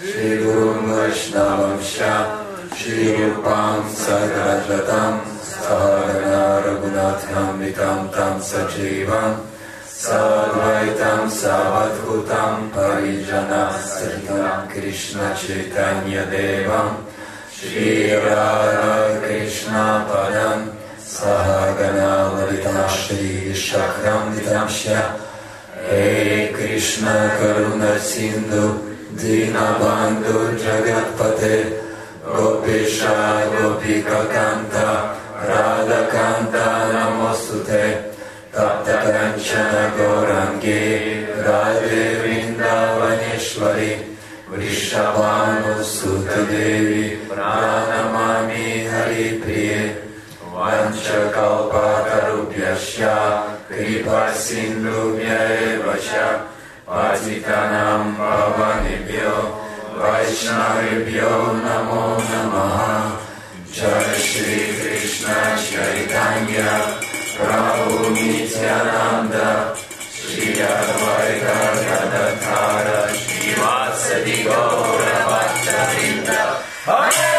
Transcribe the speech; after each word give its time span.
श्रीगुरुं 0.08 0.76
वैष्णवंश 0.90 1.96
श्रीरूपां 2.80 3.80
सगरजतं 4.04 5.18
सहगना 5.50 6.46
रघुनाथान्वितं 6.66 8.00
तं 8.16 8.34
सजीवम् 8.52 9.42
सद्वैतं 9.98 11.22
सवद्भुतं 11.42 12.56
परिजनसहितं 12.78 14.58
कृष्णचैतन्यदेवं 14.74 16.08
श्रीराधाकृष्णपदं 17.60 18.38
श्रीशक्रं 23.02 24.24
विदंश्य 24.32 24.96
हे 25.88 26.08
कृष्ण 26.56 27.06
करुणसिन्धु 27.40 28.66
दीनबन्धु 29.22 30.40
जगत्पते 30.64 31.54
गोपेश 32.28 33.00
गोपिककान्त 33.54 34.76
राधकान्त 35.50 36.56
नमोऽस्तु 36.94 37.60
ते 37.70 37.84
तप्तकञ्चन 38.58 39.74
गौराङ्गे 39.98 40.84
प्रणमामि 47.30 48.68
हरिप्रिये 48.68 48.77
च 56.08 56.18
पतितानां 56.90 58.04
भवनेभ्यो 58.18 59.36
वैष्णवेभ्यो 60.02 61.32
नमो 61.64 62.04
नमः। 62.28 62.78
जय 63.78 64.14
श्रीकृष्ण 64.28 65.28
चैतन्य 65.68 66.64
प्रभु 67.38 68.10
नित्यानन्द 68.16 69.36
श्री 70.18 70.48
अद्वैत 70.70 71.48
गदाधर 71.88 72.88
श्रीवासदि 73.24 74.38
गौरभक्तवृन्द 74.48 76.30
हरे 76.90 77.37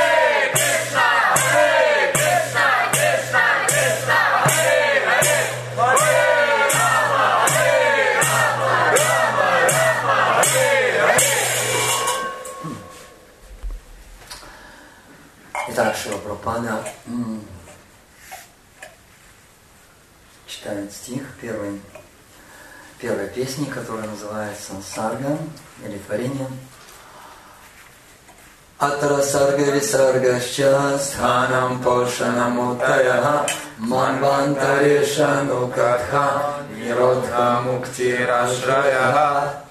первой 23.00 23.28
песни, 23.28 23.66
которая 23.66 24.06
называется 24.06 24.72
«Сарга» 24.94 25.38
или 25.84 25.98
«Творение». 25.98 26.48
Атра 28.81 29.22
сарга 29.22 29.72
висаргашча 29.72 30.97
стханам 31.00 31.82
пошанамутая 31.82 33.44
манвантареша 33.78 35.42
нукатха 35.42 36.62
ниродха 36.76 37.60
муктирашрая 37.64 39.65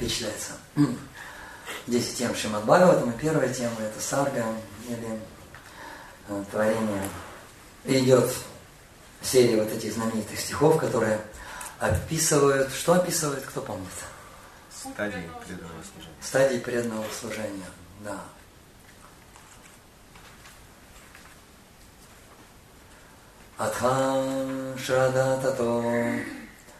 впечатляется. 0.00 0.52
Десять 1.90 2.18
тем 2.18 2.36
Шимад 2.36 2.64
Бхагаватам, 2.66 3.10
и 3.10 3.18
первая 3.18 3.52
тема 3.52 3.74
это 3.80 4.00
сарга 4.00 4.44
или 4.86 5.18
э, 6.28 6.44
творение. 6.48 7.08
И 7.84 7.98
идет 7.98 8.32
серия 9.20 9.60
вот 9.60 9.72
этих 9.72 9.94
знаменитых 9.94 10.38
стихов, 10.38 10.78
которые 10.78 11.20
описывают, 11.80 12.72
что 12.72 12.92
описывают, 12.92 13.44
кто 13.44 13.60
помнит? 13.62 13.88
Стадии 14.72 15.28
преданного 15.44 15.82
служения. 15.82 16.16
Стадии 16.22 16.58
преданного 16.58 17.06
служения, 17.20 17.66
да. 18.04 18.20
Атха 23.58 24.24
шрада 24.78 25.40
тато 25.42 26.20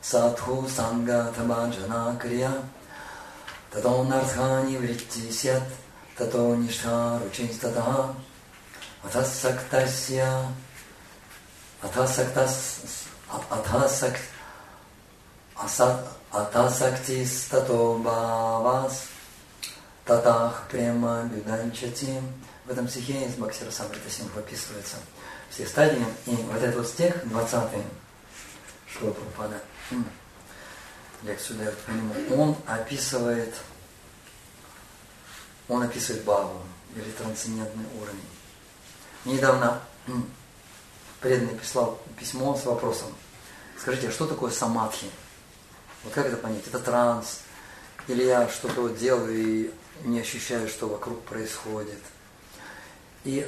садху 0.00 0.68
санга 0.68 1.32
тамаджана 1.36 2.16
крия 2.22 2.52
тато 3.72 4.04
нартхани 4.04 4.78
вритти 4.78 5.32
сят 5.32 5.62
тато 6.16 6.56
ништха 6.56 7.20
ручинстата 7.24 8.14
атасактасья 9.04 10.48
атасактас 11.82 12.80
атасак 13.50 14.16
асак 15.56 15.96
атасактис 16.32 17.48
тато 17.48 18.00
бавас 18.04 19.10
татах 20.10 20.66
према 20.70 21.22
бюданчати. 21.24 22.20
В 22.66 22.70
этом 22.70 22.88
стихе 22.88 23.26
из 23.26 23.34
Баксира 23.34 23.70
Самритасим 23.70 24.28
описывается 24.36 24.96
все 25.50 25.66
стадии. 25.66 26.04
И 26.26 26.34
вот 26.34 26.62
этот 26.62 26.76
вот 26.76 26.86
стих, 26.86 27.26
20 27.26 27.52
Шила 28.86 29.12
Прабхупада, 29.12 29.60
лекцию 31.22 31.58
дает 31.58 31.78
по 31.78 31.90
нему, 31.90 32.14
он 32.36 32.56
описывает, 32.66 33.54
он 35.68 35.82
описывает 35.82 36.24
Баву, 36.24 36.62
или 36.96 37.10
трансцендентный 37.12 37.84
уровень. 38.00 38.20
Недавно 39.24 39.80
преданный 41.20 41.54
прислал 41.54 42.00
письмо 42.18 42.56
с 42.56 42.64
вопросом, 42.64 43.08
скажите, 43.78 44.08
а 44.08 44.12
что 44.12 44.26
такое 44.26 44.50
самадхи? 44.50 45.10
Вот 46.04 46.14
как 46.14 46.26
это 46.26 46.36
понять? 46.36 46.66
Это 46.66 46.78
транс? 46.78 47.42
Или 48.08 48.24
я 48.24 48.48
что-то 48.48 48.80
вот 48.80 48.96
делаю 48.98 49.36
и 49.36 49.74
не 50.04 50.20
ощущаю, 50.20 50.68
что 50.68 50.88
вокруг 50.88 51.22
происходит? 51.24 52.00
И 53.24 53.46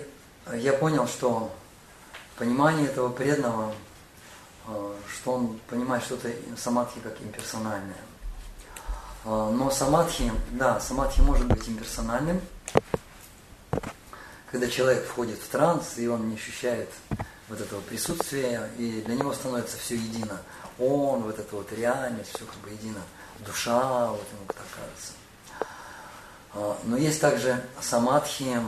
я 0.55 0.75
понял, 0.75 1.09
что 1.09 1.51
понимание 2.37 2.87
этого 2.87 3.09
преданного, 3.09 3.75
что 4.65 5.33
он 5.33 5.59
понимает 5.69 6.05
что-то 6.05 6.31
самадхи 6.57 7.01
как 7.01 7.21
имперсональное. 7.21 7.97
Но 9.25 9.71
самадхи, 9.71 10.33
да, 10.51 10.81
самадхи 10.81 11.21
может 11.21 11.47
быть 11.47 11.69
имперсональным, 11.69 12.41
когда 14.51 14.69
человек 14.69 15.07
входит 15.07 15.39
в 15.39 15.49
транс, 15.49 15.99
и 15.99 16.09
он 16.09 16.29
не 16.29 16.35
ощущает 16.35 16.91
вот 17.49 17.61
этого 17.61 17.81
присутствия, 17.81 18.71
и 18.79 19.03
для 19.03 19.15
него 19.15 19.33
становится 19.33 19.77
все 19.79 19.95
едино. 19.95 20.41
Он, 20.79 21.23
вот 21.23 21.39
эта 21.39 21.55
вот 21.55 21.73
реальность, 21.73 22.31
все 22.35 22.45
как 22.45 22.57
бы 22.59 22.71
едино. 22.71 23.01
Душа, 23.41 24.09
вот 24.09 24.27
ему 24.33 24.47
так 24.47 24.67
кажется. 24.75 25.13
Но 26.85 26.97
есть 26.97 27.21
также 27.21 27.65
самадхи, 27.81 28.61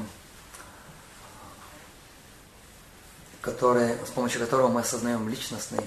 которые, 3.44 3.98
с 4.06 4.10
помощью 4.10 4.40
которого 4.40 4.68
мы 4.68 4.80
осознаем 4.80 5.28
личностный 5.28 5.80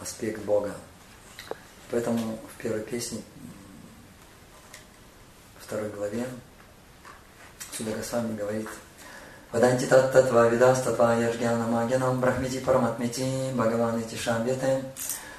аспект 0.00 0.42
Бога. 0.42 0.74
Поэтому 1.92 2.40
в 2.52 2.60
первой 2.60 2.80
песне, 2.80 3.22
второй 5.60 5.90
главе, 5.90 6.26
Суда 7.72 7.92
Госвами 7.92 8.36
говорит, 8.36 8.68
Ваданти 9.52 9.86
таттва 9.86 10.48
видас 10.48 10.82
татва 10.82 11.14
яжгяна 11.14 11.68
магянам 11.68 12.20
брахмити 12.20 12.58
параматмити 12.58 13.52
бхагаван 13.54 14.02
тишамбете. 14.02 14.84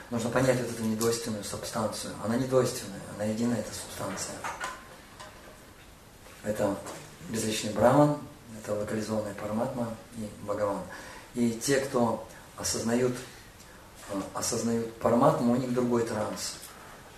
Нужно 0.10 0.30
понять 0.30 0.60
вот 0.62 0.72
эту 0.72 0.84
недвойственную 0.84 1.44
субстанцию. 1.44 2.14
Она 2.24 2.38
недвойственная, 2.38 3.02
она 3.16 3.26
единая, 3.26 3.60
эта 3.60 3.72
субстанция. 3.72 4.36
Это 6.44 6.76
безличный 7.28 7.74
браман, 7.74 8.18
это 8.58 8.74
локализованная 8.74 9.36
параматма 9.36 9.90
и 10.18 10.28
Бхагаван. 10.44 10.82
И 11.40 11.52
те, 11.54 11.80
кто 11.80 12.28
осознают, 12.58 13.16
э, 14.10 14.22
осознают 14.34 14.94
параматму, 15.00 15.54
у 15.54 15.56
них 15.56 15.74
другой 15.74 16.06
транс. 16.06 16.56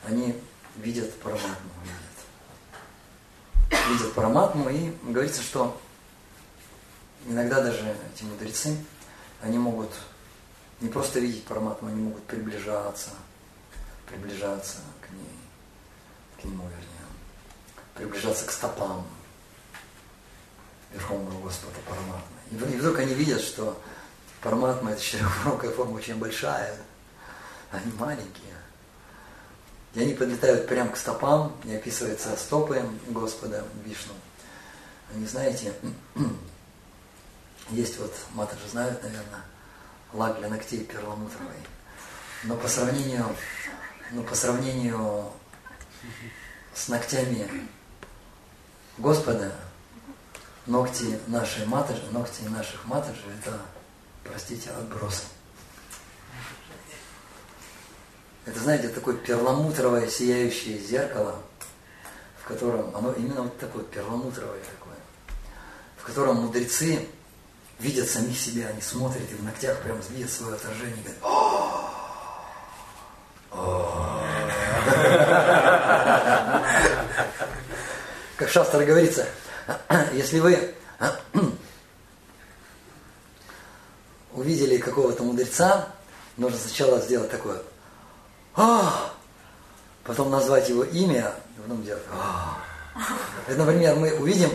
Они 0.05 0.39
видят 0.75 1.11
параматму, 1.21 1.71
видят. 1.83 3.81
Видят 3.89 4.13
параматму, 4.13 4.69
и 4.69 4.93
говорится, 5.01 5.41
что 5.41 5.75
иногда 7.25 7.63
даже 7.63 7.95
эти 8.13 8.23
мудрецы, 8.23 8.77
они 9.41 9.57
могут 9.57 9.89
не 10.81 10.89
просто 10.89 11.19
видеть 11.19 11.43
параматму, 11.45 11.87
они 11.87 12.01
могут 12.01 12.23
приближаться, 12.25 13.09
приближаться 14.05 14.77
к 15.01 15.09
ней, 15.13 15.39
к 16.39 16.43
нему, 16.43 16.65
вернее, 16.65 17.07
приближаться 17.95 18.45
к 18.45 18.51
стопам 18.51 19.03
Верховного 20.93 21.41
Господа 21.41 21.77
Параматмы. 21.89 22.37
И 22.51 22.55
вдруг 22.77 22.99
они 22.99 23.15
видят, 23.15 23.41
что 23.41 23.81
Параматма 24.41 24.91
это 24.91 25.01
четырехрукая 25.01 25.71
форма 25.71 25.97
очень 25.97 26.15
большая, 26.15 26.75
они 27.71 27.91
маленькие. 27.93 28.55
И 29.93 30.01
они 30.01 30.13
подлетают 30.13 30.67
прямо 30.67 30.91
к 30.91 30.97
стопам, 30.97 31.55
и 31.65 31.75
описываются 31.75 32.35
стопы 32.37 32.81
Господа 33.07 33.63
Вишну. 33.85 34.13
Они, 35.13 35.25
знаете, 35.27 35.73
есть 37.69 37.99
вот, 37.99 38.13
маты 38.33 38.57
же 38.57 38.69
знают, 38.69 39.03
наверное, 39.03 39.41
лак 40.13 40.39
для 40.39 40.49
ногтей 40.49 40.85
перламутровый. 40.85 41.55
Но 42.43 42.55
по 42.55 42.67
сравнению, 42.67 43.35
но 44.11 44.23
по 44.23 44.33
сравнению 44.33 45.31
с 46.73 46.87
ногтями 46.87 47.67
Господа, 48.97 49.53
ногти 50.65 51.19
нашей 51.27 51.65
матери, 51.65 52.01
ногти 52.11 52.43
наших 52.43 52.85
матери 52.85 53.17
это, 53.39 53.59
простите, 54.23 54.69
отбросы. 54.71 55.23
Это, 58.45 58.59
знаете, 58.59 58.89
такое 58.89 59.15
перламутровое 59.15 60.07
сияющее 60.07 60.79
зеркало, 60.79 61.41
в 62.43 62.47
котором, 62.47 62.95
оно 62.95 63.11
именно 63.13 63.43
вот 63.43 63.57
такое, 63.59 63.83
перламутровое 63.83 64.59
такое, 64.59 64.97
в 65.97 66.03
котором 66.03 66.37
мудрецы 66.37 67.07
видят 67.79 68.09
самих 68.09 68.39
себя, 68.39 68.67
они 68.67 68.81
смотрят 68.81 69.31
и 69.31 69.35
в 69.35 69.43
ногтях 69.43 69.79
прям 69.81 69.99
видят 70.09 70.31
свое 70.31 70.55
отражение 70.55 70.97
и 70.97 71.03
говорят, 71.03 71.21
как 78.37 78.49
в 78.49 78.51
Шастре 78.51 78.85
говорится, 78.85 79.27
если 80.13 80.39
вы 80.39 80.73
увидели 84.41 84.77
какого-то 84.77 85.23
мудреца, 85.23 85.87
нужно 86.35 86.57
сначала 86.57 86.99
сделать 86.99 87.29
такое, 87.29 87.61
а, 88.55 89.11
потом 90.03 90.31
назвать 90.31 90.67
его 90.67 90.83
имя, 90.83 91.31
и 91.55 91.61
потом 91.61 91.83
делать, 91.83 92.03
а. 92.11 92.57
Это, 93.47 93.59
например, 93.59 93.95
мы 93.95 94.11
увидим 94.15 94.49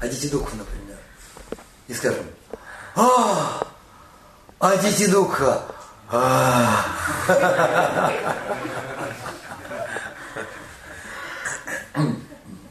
Адитидуху, 0.00 0.56
например, 0.56 0.96
и 1.86 1.94
скажем, 1.94 2.24
а, 2.94 3.66
Адитидуха, 4.58 5.62
а. 6.10 6.84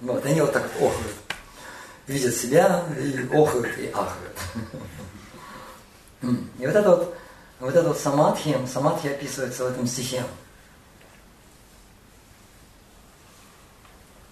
Вот, 0.01 0.25
они 0.25 0.41
вот 0.41 0.53
так 0.53 0.63
вот 0.79 0.91
охают. 0.91 1.15
Видят 2.07 2.35
себя 2.35 2.83
и 2.99 3.27
охают, 3.33 3.77
и 3.77 3.87
ахают. 3.89 4.37
И 6.59 6.65
вот 6.65 6.75
это 6.75 6.89
вот, 6.89 7.17
вот 7.59 7.75
это 7.75 7.87
вот 7.87 7.99
самадхи, 7.99 8.57
самадхи 8.71 9.07
описывается 9.07 9.65
в 9.65 9.67
этом 9.67 9.87
стихе. 9.87 10.23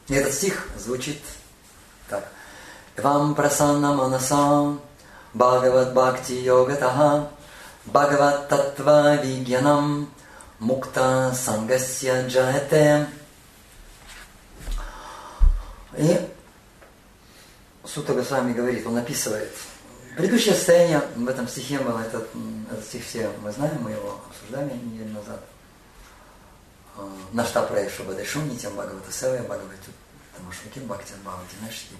И 0.08 0.14
этот 0.14 0.34
стих 0.34 0.68
звучит 0.78 1.22
так. 2.10 2.28
Вам 2.98 3.36
прасанна 3.36 3.94
манасам 3.94 4.82
Бхагават 5.34 5.94
Бхакти 5.94 6.34
Йогатаха 6.34 7.30
Бхагават 7.86 8.50
Татва 8.50 9.16
Вигьянам 9.16 10.12
Мукта 10.60 11.34
Сангасья 11.34 12.28
Джаяте 12.28 13.08
и 15.98 16.20
Сута 17.86 18.14
Госвами 18.14 18.54
говорит, 18.54 18.86
он 18.86 18.98
описывает 18.98 19.52
предыдущее 20.16 20.56
состояние 20.56 21.02
в 21.16 21.28
этом 21.28 21.48
стихе 21.48 21.80
было, 21.80 22.00
этот, 22.00 22.28
этот 22.72 22.86
стих 22.86 23.06
все 23.06 23.30
мы 23.42 23.52
знаем, 23.52 23.82
мы 23.82 23.92
его 23.92 24.20
обсуждали 24.30 24.74
неделю 24.74 25.14
назад. 25.14 25.42
А, 26.98 27.10
Нашта 27.32 27.64
Праешу 27.64 28.04
Бадайшуни, 28.04 28.56
тем 28.58 28.74
Бхагавата 28.74 29.12
Севая, 29.12 29.44
Бхагавату 29.44 29.92
Тамашукин, 30.38 30.86
Бхактин 30.88 31.18
Бхагавати 31.24 31.56
Нашти. 31.62 31.96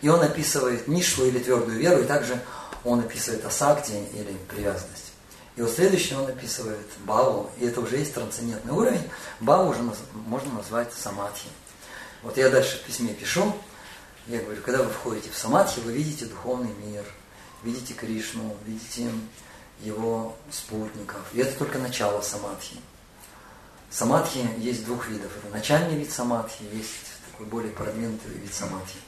И 0.00 0.08
он 0.08 0.20
описывает 0.22 0.88
нишу 0.88 1.26
или 1.26 1.38
твердую 1.38 1.78
веру, 1.78 2.02
и 2.02 2.06
также 2.06 2.38
он 2.84 3.00
описывает 3.00 3.44
асакти 3.44 3.92
или 4.14 4.36
привязанность. 4.48 5.12
И 5.54 5.62
вот 5.62 5.70
следующее 5.70 6.18
он 6.18 6.26
описывает 6.26 6.86
Баву, 7.04 7.50
и 7.58 7.66
это 7.66 7.80
уже 7.80 7.96
есть 7.96 8.14
трансцендентный 8.14 8.72
уровень. 8.72 9.08
Баву 9.40 9.70
уже 9.70 9.80
можно 10.26 10.54
назвать 10.54 10.92
самадхи. 10.94 11.48
Вот 12.22 12.36
я 12.36 12.48
дальше 12.48 12.78
в 12.78 12.82
письме 12.82 13.12
пишу, 13.12 13.54
я 14.28 14.40
говорю, 14.40 14.62
когда 14.62 14.82
вы 14.82 14.90
входите 14.90 15.30
в 15.30 15.36
самадхи, 15.36 15.80
вы 15.80 15.92
видите 15.92 16.26
духовный 16.26 16.72
мир, 16.84 17.04
видите 17.62 17.94
Кришну, 17.94 18.56
видите 18.66 19.10
его 19.80 20.36
спутников. 20.50 21.20
И 21.32 21.40
это 21.40 21.56
только 21.58 21.78
начало 21.78 22.20
самадхи. 22.20 22.76
Самадхи 23.90 24.48
есть 24.58 24.84
двух 24.84 25.08
видов. 25.08 25.30
Это 25.36 25.52
начальный 25.52 25.96
вид 25.96 26.10
самадхи, 26.10 26.62
есть 26.72 26.90
такой 27.30 27.46
более 27.46 27.72
продвинутый 27.72 28.32
вид 28.32 28.52
самадхи. 28.54 28.98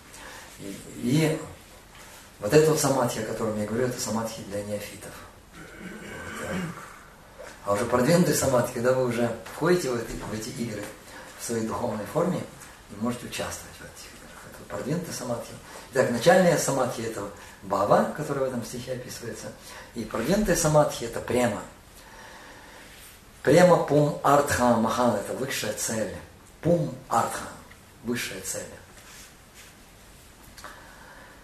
И, 0.60 0.76
и 0.96 1.40
вот 2.40 2.52
это 2.52 2.70
вот 2.70 2.80
самадхи, 2.80 3.20
о 3.20 3.26
котором 3.26 3.58
я 3.58 3.66
говорю, 3.66 3.86
это 3.86 4.00
самадхи 4.00 4.42
для 4.48 4.62
неофитов. 4.64 5.12
А 7.64 7.72
уже 7.72 7.86
продвинутый 7.86 8.34
самадхи, 8.34 8.74
когда 8.74 8.92
вы 8.92 9.06
уже 9.06 9.34
входите 9.54 9.90
в 9.90 9.96
эти, 9.96 10.10
в 10.10 10.34
эти 10.34 10.48
игры 10.60 10.84
в 11.40 11.44
своей 11.44 11.66
духовной 11.66 12.04
форме, 12.12 12.42
вы 12.90 13.02
можете 13.02 13.26
участвовать 13.26 13.74
в 13.78 13.84
этих 13.84 14.13
продвинутый 14.69 15.14
самадхи. 15.14 15.52
Итак, 15.93 16.11
начальная 16.11 16.58
самадхи– 16.58 17.00
это 17.02 17.28
бава, 17.62 18.12
которая 18.16 18.44
в 18.44 18.49
этом 18.49 18.64
стихе 18.64 18.93
описывается. 18.93 19.46
И 19.94 20.05
продвинутая 20.05 20.56
самадхи– 20.56 21.05
это 21.06 21.20
према. 21.20 21.62
Према 23.42 23.76
пум 23.85 24.21
артха 24.23 24.76
махан– 24.76 25.14
это 25.16 25.35
высшая 25.35 25.73
цель. 25.75 26.16
Пум 26.61 26.94
артха– 27.09 27.49
высшая 28.04 28.40
цель. 28.40 28.62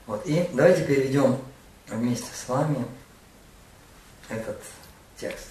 Вот. 0.06 0.26
И 0.26 0.48
давайте 0.52 0.84
переведем 0.84 1.40
вместе 1.86 2.28
с 2.34 2.48
вами 2.48 2.84
этот 4.28 4.60
текст. 5.16 5.46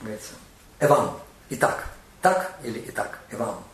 Говорится, 0.00 0.34
Эвам, 0.78 1.18
итак, 1.48 1.86
так 2.20 2.56
или 2.62 2.84
итак, 2.88 3.18
Эвам. 3.30 3.64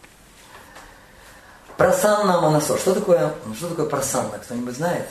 Прасанна 1.80 2.38
Манасо. 2.42 2.76
Что 2.76 2.94
такое, 2.94 3.32
что 3.56 3.70
такое 3.70 3.86
прасанна? 3.86 4.36
Кто-нибудь 4.36 4.76
знает? 4.76 5.08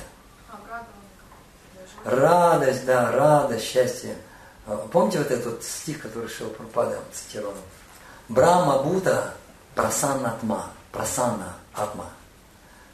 Радость, 2.06 2.86
да, 2.86 3.12
радость, 3.12 3.66
счастье. 3.66 4.16
А, 4.68 4.78
помните 4.92 5.18
вот 5.18 5.32
этот 5.32 5.64
стих, 5.64 6.00
который 6.00 6.30
Шил 6.30 6.52
Пропада 6.52 7.00
цитировал? 7.12 7.56
Брама 8.28 8.84
Бута 8.84 9.34
прасанна 9.74 10.34
атма. 10.34 10.70
Прасанна 10.92 11.56
атма. 11.74 12.06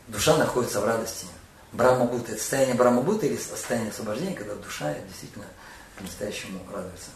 Душа 0.08 0.38
находится 0.38 0.80
в 0.80 0.86
радости. 0.86 1.28
Брама 1.74 2.06
Бута. 2.06 2.32
Это 2.32 2.40
состояние 2.40 2.76
Брама 2.76 3.02
Бута 3.02 3.26
или 3.26 3.36
состояние 3.36 3.92
освобождения, 3.92 4.38
когда 4.38 4.56
душа 4.56 4.94
действительно 5.06 5.48
по-настоящему 5.98 6.62
радуется. 6.74 7.10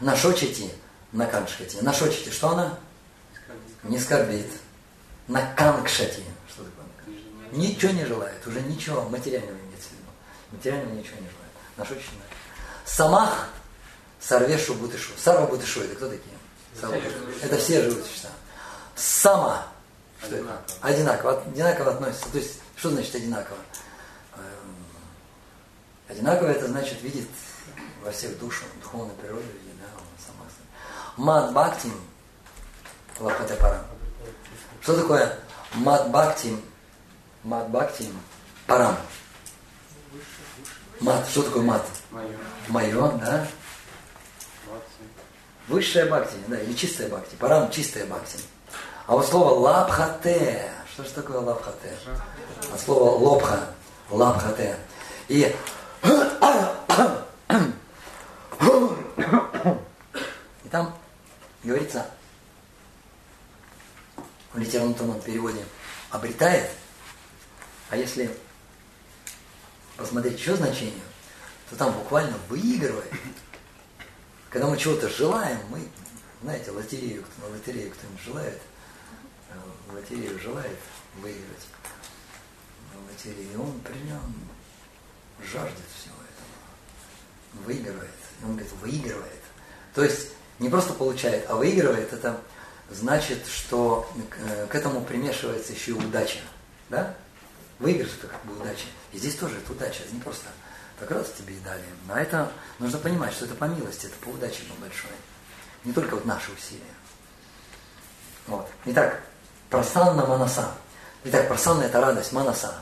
Нашочите 0.00 0.68
на 1.12 1.24
каншкати. 1.24 1.78
Нашочите, 1.80 2.30
что 2.30 2.50
она? 2.50 2.78
Не 3.84 3.98
скорбит 3.98 4.50
на 5.28 5.54
канкшати. 5.54 6.22
Что 6.48 6.64
такое? 6.64 6.84
Ничего 7.52 7.92
не 7.92 8.04
желает, 8.04 8.46
уже 8.46 8.60
ничего 8.62 9.02
материального 9.08 9.56
имеется 9.58 9.88
в 9.88 9.92
виду. 9.92 10.10
Материального 10.52 10.94
ничего 10.94 11.16
не 11.16 11.28
желает. 11.28 11.52
Наш 11.76 11.90
очень 11.90 12.20
Самах 12.84 13.48
сорвешу 14.20 14.74
бутышу. 14.74 15.12
Сарва 15.16 15.46
бутышу, 15.46 15.82
это 15.82 15.94
кто 15.94 16.08
такие? 16.08 16.36
Сарва. 16.78 16.96
Это 17.42 17.56
все 17.58 17.82
живут 17.82 18.04
существа. 18.04 18.30
Сама. 18.94 19.66
Что 20.18 20.36
одинаково. 20.36 20.62
это? 20.66 20.86
Одинаково. 20.86 21.42
Одинаково 21.42 21.92
относится. 21.92 22.28
То 22.30 22.38
есть, 22.38 22.60
что 22.76 22.90
значит 22.90 23.14
одинаково? 23.14 23.56
Эм, 24.36 24.76
одинаково 26.08 26.48
это 26.48 26.68
значит 26.68 27.02
видит 27.02 27.28
во 28.02 28.10
всех 28.10 28.38
душах, 28.38 28.68
духовной 28.82 29.14
природе, 29.14 29.46
да, 29.80 29.86
он 29.96 30.04
сама. 30.24 30.46
Мад 31.16 31.52
бхактим 31.52 31.94
лапате 33.18 33.54
парам. 33.54 33.84
Что 34.84 35.00
такое 35.00 35.36
мат 35.76 36.10
бхакти? 36.10 36.56
Мат 37.42 37.70
бхакти 37.70 38.06
парам. 38.66 38.94
Мат. 41.00 41.26
Что 41.26 41.42
такое 41.42 41.62
мат? 41.62 41.86
Мое. 42.10 42.36
Мое, 42.68 43.10
да? 43.12 43.46
Высшая 45.68 46.04
бхакти, 46.04 46.36
да, 46.48 46.60
или 46.60 46.74
чистая 46.74 47.08
бхакти. 47.08 47.34
Парам 47.36 47.70
чистая 47.70 48.04
бхакти. 48.04 48.40
А 49.06 49.12
вот 49.14 49.26
слово 49.26 49.58
лабхате, 49.58 50.70
что 50.92 51.02
же 51.02 51.10
такое 51.12 51.38
лабхате? 51.38 51.96
От 52.70 52.78
слова 52.78 53.16
лобха, 53.18 53.60
лабхате. 54.10 54.76
И 55.28 55.50
и 60.62 60.68
там 60.70 60.94
говорится 61.62 62.04
в 64.54 64.58
литературном 64.58 65.20
переводе 65.20 65.64
обретает, 66.10 66.70
а 67.90 67.96
если 67.96 68.30
посмотреть 69.96 70.38
еще 70.38 70.54
значение, 70.56 71.02
то 71.68 71.76
там 71.76 71.92
буквально 71.92 72.36
выигрывает. 72.48 73.12
Когда 74.50 74.68
мы 74.68 74.76
чего-то 74.76 75.08
желаем, 75.08 75.58
мы, 75.68 75.80
знаете, 76.42 76.70
лотерею, 76.70 77.24
на 77.40 77.48
лотерею 77.48 77.90
кто-нибудь 77.90 78.20
желает, 78.20 78.62
э, 79.50 79.92
лотерею 79.92 80.38
желает 80.38 80.78
выиграть. 81.16 81.66
Лотерею 83.10 83.60
он 83.60 83.80
прям 83.80 84.34
жаждет 85.40 85.84
всего 85.98 86.14
этого. 86.14 87.66
Выигрывает. 87.66 88.10
И 88.40 88.44
он 88.44 88.52
говорит, 88.52 88.72
выигрывает. 88.80 89.42
То 89.94 90.04
есть 90.04 90.28
не 90.60 90.68
просто 90.68 90.94
получает, 90.94 91.44
а 91.48 91.56
выигрывает, 91.56 92.12
это 92.12 92.40
значит, 92.90 93.46
что 93.46 94.08
к 94.68 94.74
этому 94.74 95.02
примешивается 95.02 95.72
еще 95.72 95.92
и 95.92 95.94
удача. 95.94 96.40
Да? 96.90 97.14
Выигрыш 97.78 98.10
это 98.18 98.28
как 98.28 98.44
бы 98.44 98.54
удача. 98.60 98.86
И 99.12 99.18
здесь 99.18 99.36
тоже 99.36 99.58
это 99.58 99.72
удача, 99.72 100.02
это 100.02 100.14
не 100.14 100.20
просто 100.20 100.46
так 100.98 101.10
раз 101.10 101.32
тебе 101.36 101.54
и 101.54 101.60
дали. 101.60 101.82
А 102.08 102.20
это 102.20 102.52
нужно 102.78 102.98
понимать, 102.98 103.32
что 103.32 103.46
это 103.46 103.54
по 103.54 103.64
милости, 103.64 104.06
это 104.06 104.16
по 104.16 104.28
удаче 104.28 104.62
большой. 104.80 105.10
Не 105.84 105.92
только 105.92 106.14
вот 106.14 106.24
наши 106.24 106.52
усилия. 106.52 106.82
Вот. 108.46 108.68
Итак, 108.86 109.22
просанна 109.70 110.26
манаса. 110.26 110.74
Итак, 111.24 111.48
просанна 111.48 111.82
это 111.82 112.00
радость, 112.00 112.32
манаса. 112.32 112.74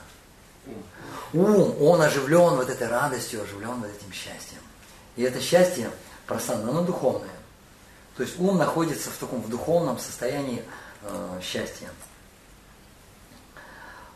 Ум, 1.33 1.81
он 1.81 2.03
оживлен 2.03 2.57
вот 2.57 2.69
этой 2.69 2.89
радостью, 2.89 3.43
оживлен 3.43 3.81
вот 3.81 3.89
этим 3.89 4.13
счастьем. 4.13 4.61
И 5.17 5.23
это 5.23 5.41
счастье 5.41 5.91
просанна, 6.27 6.71
оно 6.71 6.83
духовное. 6.83 7.31
То 8.17 8.23
есть 8.23 8.39
ум 8.39 8.59
находится 8.59 9.11
в 9.11 9.17
таком 9.17 9.41
в 9.41 9.49
духовном 9.49 9.99
состоянии 9.99 10.65
э, 11.03 11.41
счастья. 11.43 11.89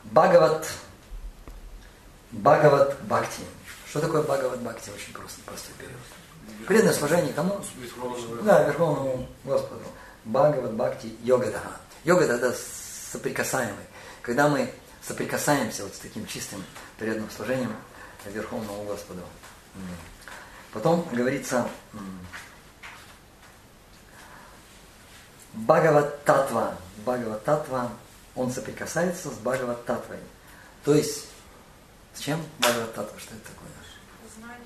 Бхагават, 0.04 0.68
Бхагават 2.30 2.96
Бхакти. 3.02 3.42
Что 3.88 4.00
такое 4.00 4.22
Бхагават 4.22 4.60
Бхакти? 4.60 4.90
Очень 4.90 5.12
просто, 5.12 5.40
простой 5.42 5.74
перевод. 5.78 5.96
Преданное 6.66 6.92
служение 6.92 7.32
кому? 7.32 7.60
Да, 8.44 8.62
Верховному 8.64 9.26
Господу. 9.44 9.82
Бхагават 10.24 10.72
Бхакти 10.74 11.16
Йога 11.22 11.46
Йога 11.46 11.62
Йога 12.04 12.24
это 12.24 12.54
соприкасаемый. 13.12 13.84
Когда 14.22 14.48
мы 14.48 14.70
соприкасаемся 15.06 15.84
вот 15.84 15.94
с 15.94 15.98
таким 15.98 16.26
чистым 16.26 16.64
преданным 16.98 17.30
служением 17.30 17.72
Верховному 18.24 18.84
Господу. 18.84 19.20
Потом 20.72 21.06
говорится 21.12 21.68
Бхагават 25.56 26.24
Татва. 26.24 26.74
Бхагават 26.98 27.44
Татва, 27.44 27.90
он 28.34 28.50
соприкасается 28.50 29.30
с 29.30 29.38
Бхагават 29.38 29.84
Татвой. 29.86 30.18
То 30.84 30.94
есть, 30.94 31.28
с 32.14 32.20
чем 32.20 32.40
Бхагават 32.58 32.94
Татва? 32.94 33.18
Что 33.18 33.34
это 33.34 33.44
такое? 33.48 33.68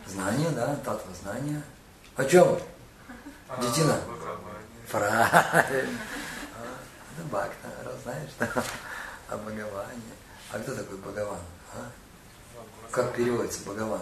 Знание, 0.06 0.50
да, 0.50 0.75
татва 0.76 1.14
знания. 1.23 1.62
О 2.16 2.25
чем? 2.25 2.59
Детина? 3.61 3.97
Правильно. 4.90 5.64
Это 7.16 7.26
Бхакта, 7.30 7.68
раз 7.85 7.94
знаешь, 8.02 8.30
да? 8.38 8.49
О 9.28 9.37
Бхагаване. 9.37 10.00
А 10.52 10.59
кто 10.59 10.75
такой 10.75 10.99
Бхагаван? 10.99 11.38
А? 11.75 11.90
Как 12.90 13.14
переводится 13.14 13.61
Бхагаван? 13.61 14.00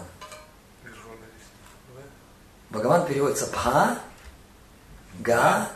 Бхагаван 2.71 3.05
переводится 3.05 3.45
Бха, 3.47 3.99
Га 5.19 5.69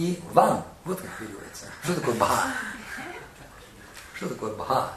и 0.00 0.18
Ван. 0.32 0.64
Вот 0.84 0.98
как 0.98 1.10
переводится. 1.18 1.66
Что 1.82 1.94
такое 1.94 2.14
Бха? 2.14 2.54
Что 4.14 4.28
такое 4.30 4.54
Бха? 4.54 4.92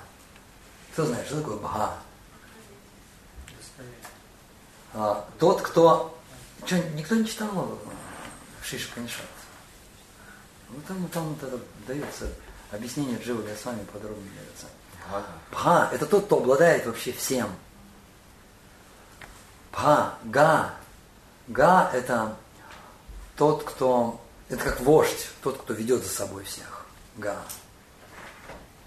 Кто 0.94 1.06
знает, 1.06 1.26
что 1.28 1.42
такое 1.42 1.58
Бха? 1.58 1.94
А, 4.94 5.28
тот, 5.40 5.62
кто... 5.62 6.18
Что, 6.66 6.78
никто 6.94 7.16
не 7.16 7.26
читал 7.26 7.78
Шиш 8.64 8.88
Панишат? 8.92 9.26
Ну, 10.70 10.80
там, 10.88 11.08
там 11.10 11.34
это 11.34 11.60
дается 11.86 12.32
объяснение 12.72 13.20
Джива 13.20 13.42
Госвами 13.42 13.84
подробно 13.92 14.24
дается. 14.38 14.68
Пха– 15.52 15.90
это 15.92 16.06
тот, 16.06 16.26
кто 16.28 16.38
обладает 16.38 16.86
вообще 16.86 17.12
всем. 17.12 17.50
Пха, 19.72 20.14
га. 20.24 20.74
Га– 21.48 21.92
это 21.94 22.38
тот, 23.36 23.66
кто, 23.66 24.23
это 24.54 24.64
как 24.64 24.82
вождь, 24.82 25.30
тот, 25.42 25.58
кто 25.58 25.74
ведет 25.74 26.04
за 26.04 26.10
собой 26.10 26.44
всех. 26.44 26.86
Га. 27.18 27.38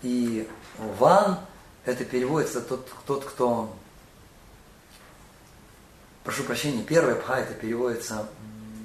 И 0.02 0.49
ван– 0.78 1.40
это 1.85 2.04
переводится 2.04 2.61
тот, 2.61 2.88
тот, 3.04 3.25
кто 3.25 3.75
прошу 6.23 6.44
прощения, 6.44 6.82
первая 6.85 7.16
пха 7.16 7.38
это 7.40 7.54
переводится 7.54 8.28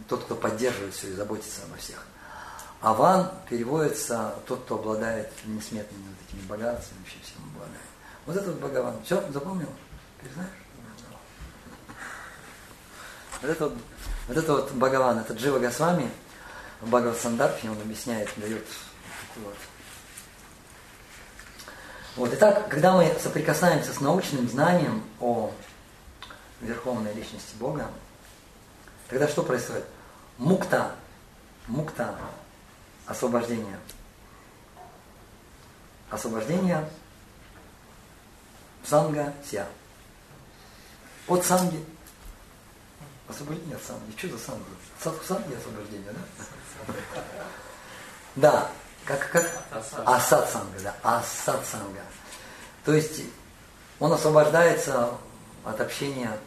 тот, 0.07 0.23
кто 0.23 0.35
поддерживает 0.35 0.93
все 0.93 1.09
и 1.09 1.13
заботится 1.13 1.61
обо 1.63 1.77
всех. 1.77 2.05
Аван 2.81 3.31
переводится 3.47 4.33
тот, 4.47 4.63
кто 4.63 4.75
обладает 4.75 5.31
несметными 5.45 6.03
вот 6.03 6.17
этими 6.27 6.47
богатствами, 6.47 6.99
вообще 6.99 7.17
всем 7.23 7.43
обладает. 7.53 7.85
Вот 8.25 8.35
этот 8.35 8.59
Бхагаван. 8.59 8.95
Все, 9.03 9.23
запомнил? 9.31 9.69
Перезнаешь? 10.19 10.49
Вот 13.41 13.49
это 13.49 13.69
вот, 13.69 13.77
вот 14.27 14.37
это 14.37 14.53
вот 14.53 14.71
Бхагаван, 14.71 15.19
это 15.19 15.33
Джива 15.33 15.59
Госвами, 15.59 16.11
Бхагават 16.81 17.17
Сандарфе 17.19 17.69
он 17.69 17.79
объясняет, 17.79 18.29
дает 18.37 18.65
вот. 19.37 19.55
Вот, 22.15 22.33
итак, 22.33 22.67
когда 22.69 22.91
мы 22.93 23.15
соприкасаемся 23.21 23.93
с 23.93 24.01
научным 24.01 24.49
знанием 24.49 25.03
о 25.19 25.51
Верховной 26.59 27.13
Личности 27.13 27.55
Бога, 27.55 27.89
тогда 29.07 29.27
что 29.27 29.43
происходит? 29.43 29.85
Мукта, 30.37 30.95
мукта, 31.67 32.15
освобождение. 33.05 33.79
Освобождение 36.09 36.89
санга 38.83 39.33
ся. 39.49 39.65
От 41.27 41.45
санги. 41.45 41.85
Освобождение 43.31 43.77
от 43.77 43.83
санги. 43.83 44.17
Что 44.17 44.27
за 44.27 44.37
санга? 44.37 44.65
Садху 45.01 45.23
санги 45.23 45.53
освобождение, 45.53 46.11
да? 46.11 46.93
Да, 48.35 48.71
как, 49.05 49.31
как? 49.31 49.49
Асад 50.05 50.49
санга, 50.49 50.79
да. 50.81 50.95
Асад 51.01 51.65
санга. 51.65 52.01
То 52.83 52.93
есть 52.93 53.21
он 53.99 54.11
освобождается 54.11 55.11
от 55.63 55.79
общения 55.79 56.37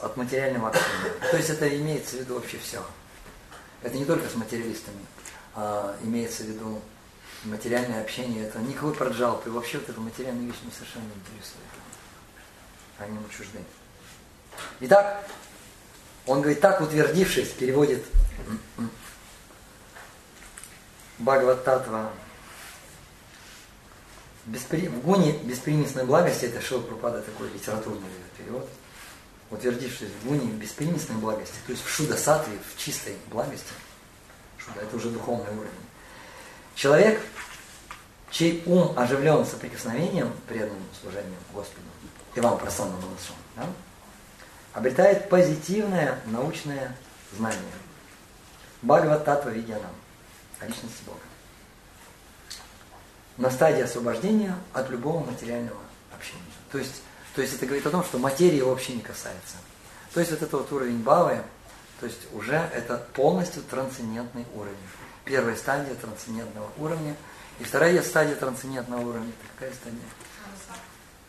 от 0.00 0.16
материального 0.16 0.68
общения. 0.68 1.12
То 1.30 1.36
есть 1.36 1.50
это 1.50 1.76
имеется 1.76 2.16
в 2.16 2.20
виду 2.20 2.34
вообще 2.34 2.58
все. 2.58 2.84
Это 3.82 3.96
не 3.96 4.04
только 4.04 4.28
с 4.28 4.34
материалистами, 4.34 5.04
а 5.54 5.96
имеется 6.02 6.44
в 6.44 6.46
виду 6.46 6.80
материальное 7.44 8.02
общение. 8.02 8.46
Это 8.46 8.60
никакой 8.60 8.94
проджалп. 8.94 9.46
И 9.46 9.50
вообще 9.50 9.78
вот 9.78 9.88
эта 9.88 10.00
материальная 10.00 10.46
вещь 10.46 10.60
не 10.62 10.70
совершенно 10.70 11.04
не 11.04 11.14
интересует. 11.14 11.64
Они 12.98 13.16
ему 13.16 13.28
чужды. 13.28 13.64
Итак, 14.80 15.24
он 16.28 16.42
говорит, 16.42 16.60
так 16.60 16.80
утвердившись, 16.80 17.48
переводит 17.48 18.04
Бхагават 21.18 21.88
Беспри... 24.46 24.88
В 24.88 25.00
гуне 25.00 25.32
беспримесной 25.32 26.04
благости, 26.04 26.44
это 26.46 26.60
Шила 26.60 26.80
Пропада 26.80 27.22
такой 27.22 27.50
литературный 27.50 28.08
перевод, 28.36 28.68
утвердившись 29.50 30.08
в 30.08 30.28
гуне 30.28 30.46
беспримесной 30.52 31.16
благости, 31.16 31.56
то 31.66 31.72
есть 31.72 31.84
в 31.84 31.88
шуда-сатве, 31.88 32.58
в 32.72 32.78
чистой 32.78 33.16
благости, 33.30 33.72
шуда, 34.58 34.82
это 34.82 34.96
уже 34.96 35.10
духовный 35.10 35.52
уровень. 35.52 35.70
Человек, 36.74 37.20
чей 38.30 38.62
ум 38.66 38.92
оживлен 38.96 39.44
соприкосновением, 39.44 40.32
преданным 40.46 40.82
служением 41.00 41.40
Господу, 41.52 41.86
и 42.34 42.40
вам 42.40 42.58
просанным 42.58 43.00
молодцом, 43.00 43.36
да, 43.56 43.66
обретает 44.78 45.28
позитивное 45.28 46.20
научное 46.26 46.96
знание. 47.36 47.58
Бхагават 48.82 49.24
Татва 49.24 49.50
Видьянам, 49.50 49.90
о 50.60 50.66
личности 50.66 51.02
Бога. 51.04 51.18
На 53.36 53.50
стадии 53.50 53.82
освобождения 53.82 54.54
от 54.72 54.88
любого 54.88 55.24
материального 55.24 55.80
общения. 56.14 56.40
То 56.70 56.78
есть 56.78 57.02
То 57.34 57.42
есть 57.42 57.54
это 57.54 57.66
говорит 57.66 57.86
о 57.86 57.90
том, 57.90 58.04
что 58.04 58.18
материи 58.18 58.60
вообще 58.60 58.94
не 58.94 59.02
касается. 59.02 59.56
То 60.14 60.20
есть 60.20 60.32
вот 60.32 60.42
это 60.42 60.56
вот 60.56 60.72
уровень 60.72 61.02
Бавы, 61.02 61.42
то 62.00 62.06
есть 62.06 62.32
уже 62.32 62.54
это 62.54 62.98
полностью 63.14 63.62
трансцендентный 63.64 64.46
уровень. 64.54 64.76
Первая 65.24 65.56
стадия 65.56 65.94
трансцендентного 65.96 66.70
уровня. 66.78 67.16
И 67.58 67.64
вторая 67.64 68.00
стадия 68.02 68.36
трансцендентного 68.36 69.00
уровня. 69.00 69.28
Это 69.28 69.50
какая 69.54 69.74
стадия? 69.74 70.00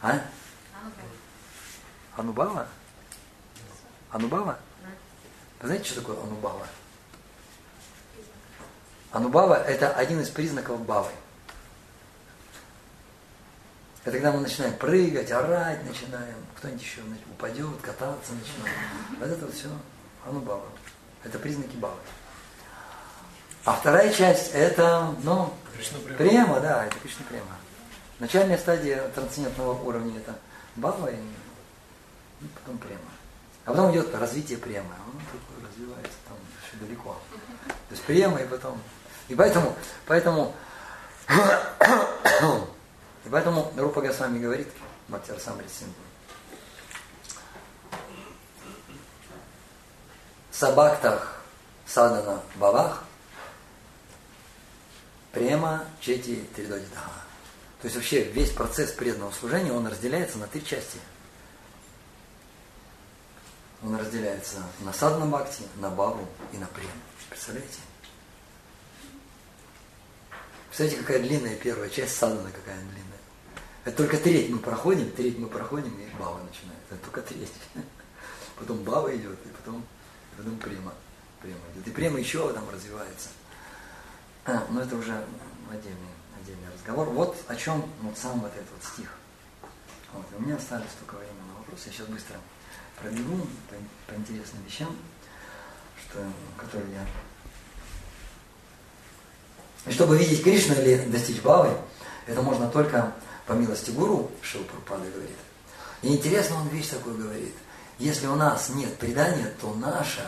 А? 0.01 0.21
Анубава? 2.15 2.67
Анубава? 4.11 4.57
Вы 5.61 5.67
знаете, 5.67 5.85
что 5.85 6.01
такое 6.01 6.17
анубава? 6.21 6.65
Анубава– 9.11 9.57
это 9.67 9.91
один 9.93 10.21
из 10.21 10.29
признаков 10.29 10.81
бавы. 10.85 11.11
Это 14.03 14.11
когда 14.11 14.31
мы 14.31 14.39
начинаем 14.39 14.75
прыгать, 14.77 15.31
орать 15.31 15.85
начинаем, 15.85 16.35
кто-нибудь 16.57 16.81
еще 16.81 17.01
упадет, 17.31 17.81
кататься 17.81 18.31
начинаем. 18.33 18.75
Вот 19.19 19.29
это 19.29 19.45
вот 19.45 19.53
все 19.53 19.69
анубава. 20.25 20.65
Это 21.23 21.37
признаки 21.37 21.75
бавы. 21.75 21.97
А 23.65 23.73
вторая 23.73 24.11
часть 24.13 24.51
это, 24.53 25.13
ну, 25.23 25.53
према, 26.17 26.59
да, 26.59 26.85
это 26.85 26.97
Кришна 26.99 27.25
према. 27.27 27.57
Начальная 28.19 28.57
стадия 28.57 29.07
трансцендентного 29.09 29.73
уровня 29.83 30.17
это 30.17 30.35
бава 30.75 31.11
и 31.11 31.17
ну, 32.39 32.47
потом 32.55 32.77
према. 32.77 33.01
А 33.69 33.71
потом 33.71 33.91
идет 33.91 34.15
развитие 34.15 34.57
према. 34.57 34.95
Он 35.05 35.21
такой 35.27 35.63
развивается 35.63 36.17
там 36.27 36.35
еще 36.63 36.83
далеко. 36.83 37.15
То 37.67 37.91
есть 37.91 38.01
према 38.01 38.39
и 38.39 38.47
потом. 38.47 38.81
И 39.27 39.35
поэтому, 39.35 39.75
поэтому, 40.07 40.55
и 43.25 43.29
поэтому 43.29 43.71
Рупа 43.77 44.01
Госвами 44.01 44.39
говорит, 44.39 44.69
Бхактир 45.07 45.39
Самрисин, 45.39 45.93
Сабактах 50.49 51.39
Садана 51.85 52.41
Бавах 52.55 53.03
Према 55.31 55.85
Чети 55.99 56.37
Тридодитаха. 56.55 57.21
То 57.81 57.85
есть 57.85 57.95
вообще 57.95 58.23
весь 58.23 58.49
процесс 58.49 58.93
преданного 58.93 59.29
служения, 59.31 59.71
он 59.71 59.85
разделяется 59.85 60.39
на 60.39 60.47
три 60.47 60.65
части. 60.65 60.97
Он 63.83 63.95
разделяется 63.95 64.63
на 64.81 64.91
садна 64.91 65.25
бхакти, 65.25 65.63
на 65.77 65.89
бабу 65.89 66.27
и 66.51 66.57
на 66.57 66.67
прем. 66.67 66.91
Представляете? 67.29 67.79
Представляете, 70.67 71.01
какая 71.01 71.19
длинная 71.23 71.55
первая 71.55 71.89
часть 71.89 72.17
садана, 72.17 72.51
какая 72.51 72.77
длинная. 72.77 73.19
Это 73.85 73.97
только 73.97 74.17
треть 74.17 74.49
мы 74.49 74.59
проходим, 74.59 75.09
треть 75.11 75.39
мы 75.39 75.47
проходим, 75.47 75.93
и 75.97 76.05
баба 76.19 76.39
начинает. 76.43 76.79
Это 76.89 77.01
только 77.05 77.21
треть. 77.21 77.51
Потом 78.57 78.83
баба 78.83 79.15
идет, 79.15 79.39
и 79.45 79.49
потом, 79.49 79.85
потом 80.35 80.57
према. 80.57 80.93
Према 81.41 81.61
идет. 81.73 81.87
И 81.87 81.91
према 81.91 82.19
еще 82.19 82.51
там 82.51 82.69
развивается. 82.69 83.29
А, 84.45 84.67
но 84.69 84.81
это 84.81 84.97
уже 84.97 85.13
отдельный, 85.71 86.11
отдельный 86.41 86.67
разговор. 86.73 87.09
Вот 87.09 87.37
о 87.47 87.55
чем 87.55 87.89
вот 88.01 88.17
сам 88.17 88.41
вот 88.41 88.51
этот 88.53 88.69
вот 88.69 88.83
стих. 88.83 89.09
Вот. 90.11 90.25
у 90.37 90.41
меня 90.41 90.57
остались 90.57 90.91
только 90.99 91.15
время 91.15 91.41
на 91.47 91.59
вопросы. 91.59 91.87
Я 91.87 91.93
сейчас 91.93 92.07
быстро 92.07 92.35
пробегу 93.01 93.47
по, 93.69 94.11
по 94.11 94.17
интересным 94.17 94.63
вещам, 94.65 94.95
что, 96.01 96.19
которые 96.57 96.91
я... 96.93 97.05
И 99.85 99.93
чтобы 99.93 100.17
видеть 100.17 100.43
Кришну 100.43 100.75
или 100.75 101.05
достичь 101.05 101.41
Бавы, 101.41 101.75
это 102.25 102.41
можно 102.41 102.69
только 102.69 103.13
по 103.47 103.53
милости 103.53 103.91
Гуру, 103.91 104.29
Шилпрапада 104.41 105.09
говорит. 105.09 105.37
И 106.01 106.13
интересно, 106.13 106.57
он 106.57 106.67
вещь 106.67 106.89
такую 106.89 107.17
говорит. 107.17 107.53
Если 107.97 108.27
у 108.27 108.35
нас 108.35 108.69
нет 108.69 108.97
предания, 108.97 109.53
то 109.59 109.73
наше 109.73 110.25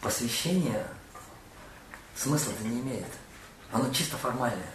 посвящение 0.00 0.86
смысла 2.14 2.52
это 2.52 2.68
не 2.68 2.80
имеет. 2.80 3.06
Оно 3.72 3.92
чисто 3.92 4.16
формальное 4.16 4.70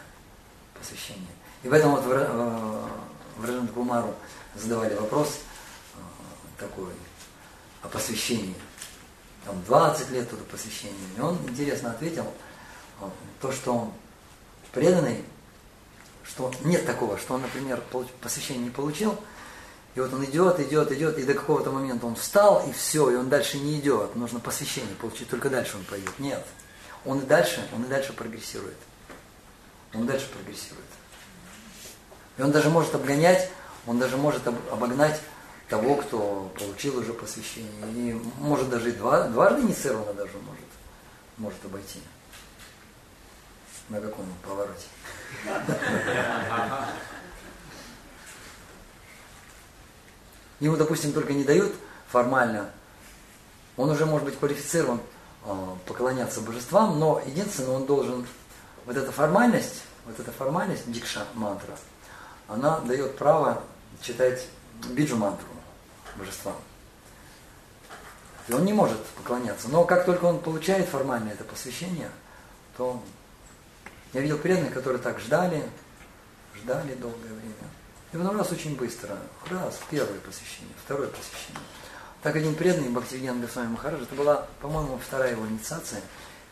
посвящение. 0.77 1.31
И 1.63 1.69
поэтому 1.69 1.95
вот 1.95 2.05
в, 2.05 2.11
э, 3.47 3.67
Кумару 3.73 4.13
задавали 4.55 4.93
вопрос 4.95 5.39
такой 6.61 6.93
о 7.81 7.87
посвящении. 7.87 8.55
Там 9.45 9.61
20 9.63 10.11
лет 10.11 10.29
тут 10.29 10.45
посвящение. 10.47 10.95
И 11.17 11.19
он 11.19 11.37
интересно 11.47 11.91
ответил, 11.91 12.25
э, 13.01 13.09
то, 13.41 13.51
что 13.51 13.75
он 13.75 13.93
преданный, 14.71 15.23
что 16.23 16.51
нет 16.63 16.85
такого, 16.85 17.17
что 17.17 17.33
он, 17.33 17.41
например, 17.41 17.83
посвящение 18.21 18.63
не 18.63 18.69
получил, 18.69 19.17
и 19.95 19.99
вот 19.99 20.13
он 20.13 20.23
идет, 20.23 20.59
идет, 20.61 20.91
идет, 20.93 21.17
и 21.17 21.23
до 21.23 21.33
какого-то 21.33 21.71
момента 21.71 22.05
он 22.05 22.15
встал, 22.15 22.65
и 22.65 22.71
все, 22.71 23.11
и 23.11 23.15
он 23.15 23.27
дальше 23.27 23.57
не 23.57 23.77
идет. 23.77 24.15
Нужно 24.15 24.39
посвящение 24.39 24.95
получить, 24.95 25.29
только 25.29 25.49
дальше 25.49 25.75
он 25.75 25.83
пойдет. 25.83 26.17
Нет 26.19 26.45
он 27.05 27.19
и 27.19 27.25
дальше, 27.25 27.67
он 27.73 27.83
и 27.83 27.87
дальше 27.87 28.13
прогрессирует. 28.13 28.77
Он 29.93 30.05
дальше 30.05 30.29
прогрессирует. 30.29 30.85
И 32.37 32.41
он 32.41 32.51
даже 32.51 32.69
может 32.69 32.93
обгонять, 32.95 33.49
он 33.87 33.99
даже 33.99 34.17
может 34.17 34.47
обогнать 34.47 35.19
того, 35.71 35.95
кто 35.95 36.51
получил 36.59 36.99
уже 36.99 37.13
посвящение. 37.13 37.71
И 37.95 38.13
может 38.37 38.69
даже 38.69 38.89
и 38.89 38.93
два, 38.93 39.27
дважды 39.27 39.61
инициированно 39.61 40.13
даже 40.13 40.37
может, 40.37 40.65
может 41.37 41.65
обойти. 41.65 41.99
На 43.89 43.99
каком 43.99 44.25
повороте. 44.47 44.85
Ему, 50.59 50.77
допустим, 50.77 51.11
только 51.11 51.33
не 51.33 51.43
дают 51.43 51.73
формально, 52.07 52.69
он 53.77 53.89
уже 53.89 54.05
может 54.05 54.25
быть 54.25 54.37
квалифицирован 54.37 55.01
Э, 55.43 55.75
поклоняться 55.87 56.39
божествам, 56.41 56.99
но 56.99 57.19
единственное, 57.25 57.71
он 57.71 57.85
должен, 57.87 58.27
вот 58.85 58.95
эта 58.95 59.11
формальность, 59.11 59.81
вот 60.05 60.19
эта 60.19 60.31
формальность, 60.31 60.91
дикша 60.91 61.25
мантра, 61.33 61.75
она 62.47 62.79
дает 62.81 63.17
право 63.17 63.63
читать 64.03 64.47
биджу 64.89 65.17
мантру 65.17 65.47
божествам. 66.15 66.55
И 68.47 68.53
он 68.53 68.65
не 68.65 68.73
может 68.73 69.03
поклоняться. 69.05 69.69
Но 69.69 69.85
как 69.85 70.05
только 70.05 70.25
он 70.25 70.39
получает 70.39 70.89
формальное 70.89 71.33
это 71.33 71.43
посвящение, 71.43 72.09
то 72.77 73.01
я 74.13 74.21
видел 74.21 74.37
преданных, 74.37 74.73
которые 74.73 75.01
так 75.01 75.19
ждали, 75.19 75.63
ждали 76.55 76.95
долгое 76.95 77.33
время. 77.33 77.69
И 78.11 78.17
потом 78.17 78.37
раз 78.37 78.51
очень 78.51 78.75
быстро, 78.75 79.17
раз, 79.49 79.79
первое 79.89 80.19
посвящение, 80.19 80.73
второе 80.83 81.07
посвящение. 81.07 81.61
Так 82.21 82.35
один 82.35 82.55
преданный 82.55 82.89
Бхактивинян 82.89 83.39
Госвами 83.39 83.69
Махарадж, 83.69 84.03
это 84.03 84.15
была, 84.15 84.47
по-моему, 84.61 84.99
вторая 84.99 85.31
его 85.31 85.47
инициация. 85.47 86.01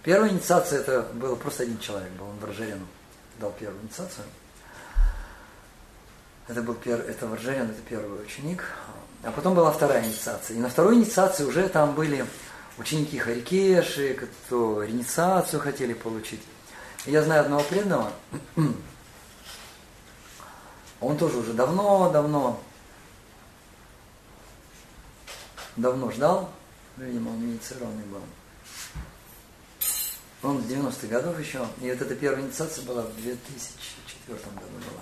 Первая 0.03 0.31
инициация 0.31 0.79
это 0.79 1.01
был 1.13 1.35
просто 1.35 1.63
один 1.63 1.77
человек, 1.79 2.11
был 2.13 2.27
он 2.27 2.39
Варжарин, 2.39 2.87
дал 3.39 3.51
первую 3.51 3.81
инициацию. 3.83 4.25
Это 6.47 6.63
был 6.63 6.73
пер, 6.75 7.01
это 7.01 7.27
Варжарин, 7.27 7.69
это 7.69 7.81
первый 7.81 8.23
ученик. 8.23 8.63
А 9.23 9.31
потом 9.31 9.53
была 9.53 9.71
вторая 9.71 10.05
инициация. 10.05 10.55
И 10.55 10.59
на 10.59 10.69
второй 10.69 10.95
инициации 10.95 11.43
уже 11.43 11.67
там 11.67 11.93
были 11.93 12.25
ученики 12.77 13.17
Харикеши, 13.17 14.13
кто 14.13 14.87
инициацию 14.87 15.59
хотели 15.59 15.93
получить. 15.93 16.41
Я 17.05 17.23
знаю 17.23 17.41
одного 17.41 17.63
преданного, 17.63 18.11
он 21.01 21.17
тоже 21.17 21.37
уже 21.37 21.53
давно-давно 21.53 22.61
давно 25.79 26.11
ждал, 26.11 26.51
видимо, 26.97 27.29
он 27.29 27.43
инициированный 27.43 28.03
был. 28.05 28.21
Он 30.41 30.61
с 30.61 30.65
90-х 30.65 31.07
годов 31.07 31.39
еще, 31.39 31.67
и 31.81 31.89
вот 31.89 32.01
эта 32.01 32.15
первая 32.15 32.41
инициация 32.41 32.83
была 32.85 33.01
в 33.01 33.15
2004 33.15 34.37
году 34.37 34.77
была. 34.77 35.01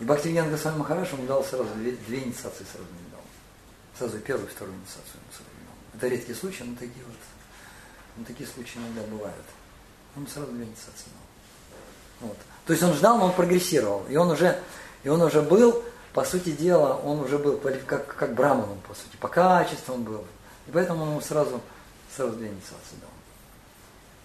И 0.00 0.04
Бхактивинян 0.04 0.50
Госвами 0.50 0.78
Махараш 0.78 1.12
ему 1.12 1.26
дал 1.26 1.44
сразу 1.44 1.72
две, 1.76 1.92
две 1.92 2.24
инициации 2.24 2.64
сразу 2.64 2.88
не 2.90 3.10
дал. 3.10 3.20
Сразу 3.96 4.18
первую 4.18 4.48
и 4.48 4.50
вторую 4.50 4.76
инициацию 4.76 5.14
ему 5.14 5.30
сразу 5.30 5.50
дал. 5.66 5.74
Это 5.94 6.08
редкие 6.08 6.36
случаи, 6.36 6.64
но 6.64 6.74
такие 6.74 7.04
вот, 7.04 7.16
но 8.16 8.24
такие 8.24 8.48
случаи 8.48 8.78
иногда 8.78 9.02
бывают. 9.02 9.44
Он 10.16 10.26
сразу 10.26 10.50
две 10.52 10.64
инициации 10.64 11.06
дал. 12.20 12.28
Вот. 12.28 12.38
То 12.66 12.72
есть 12.72 12.82
он 12.82 12.92
ждал, 12.94 13.18
но 13.18 13.26
он 13.26 13.32
прогрессировал. 13.32 14.04
И 14.08 14.16
он 14.16 14.30
уже, 14.30 14.60
и 15.04 15.08
он 15.08 15.22
уже 15.22 15.42
был 15.42 15.84
по 16.12 16.24
сути 16.24 16.50
дела, 16.52 16.94
он 16.96 17.20
уже 17.20 17.38
был 17.38 17.60
как, 17.86 18.14
как 18.16 18.34
браманом, 18.34 18.80
по 18.88 18.94
сути, 18.94 19.16
по 19.16 19.28
качеству 19.28 19.94
он 19.94 20.04
был. 20.04 20.24
И 20.66 20.70
поэтому 20.70 21.02
он 21.02 21.10
ему 21.10 21.20
сразу, 21.20 21.60
сразу 22.16 22.32
две 22.32 22.48
инициации 22.48 22.96
дал. 23.00 23.10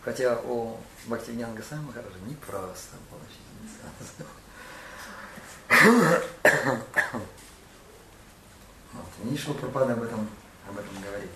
Хотя 0.04 0.40
у 0.46 0.78
Бхактивиняна 1.06 1.54
Гасами 1.54 1.86
Махараджа 1.86 2.18
непросто 2.28 2.96
получить 3.10 3.42
инициацию. 3.62 4.28
Вот. 5.70 6.26
Нишва 9.24 9.54
Пропада 9.54 9.94
об 9.94 10.04
этом, 10.04 10.30
об 10.68 10.78
этом 10.78 11.02
говорит. 11.02 11.30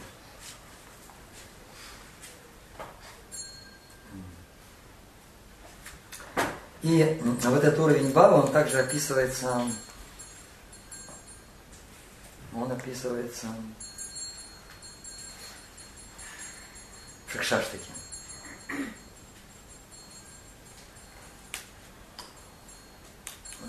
И 6.82 7.22
вот 7.24 7.64
этот 7.64 7.80
уровень 7.80 8.12
Баба, 8.12 8.36
он 8.36 8.52
также 8.52 8.80
описывается 8.80 9.66
описывается 12.74 13.48
в 17.28 17.32
Шикшаштаке. 17.32 17.92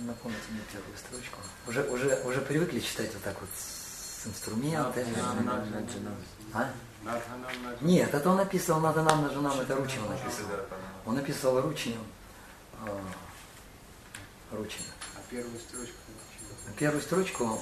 Напомните 0.05 0.43
мне 0.51 0.61
первую 0.71 0.97
строчку. 0.99 1.39
Уже, 1.67 1.83
уже, 1.85 2.23
уже 2.25 2.41
привыкли 2.43 2.81
читать 2.81 3.13
вот 3.15 3.23
так 3.23 3.41
вот 3.41 3.49
с 3.57 4.27
инструментами? 4.27 5.15
А? 6.53 6.71
Нет, 7.81 8.13
это 8.13 8.29
он 8.29 8.37
написал 8.37 8.81
надо 8.81 9.03
нам, 9.03 9.23
на 9.23 9.31
женам, 9.31 9.59
это 9.61 9.75
Ручина 9.75 10.09
написал. 10.09 10.47
Он 11.07 11.15
написал 11.15 11.61
Ручина. 11.61 12.01
А, 12.81 13.01
Ручина. 14.53 14.87
А 15.17 15.21
первую 15.31 15.59
строчку? 15.59 15.95
Первую 16.79 17.03
строчку, 17.03 17.61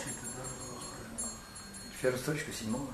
первую 2.01 2.21
строчку 2.21 2.53
седьмого. 2.53 2.89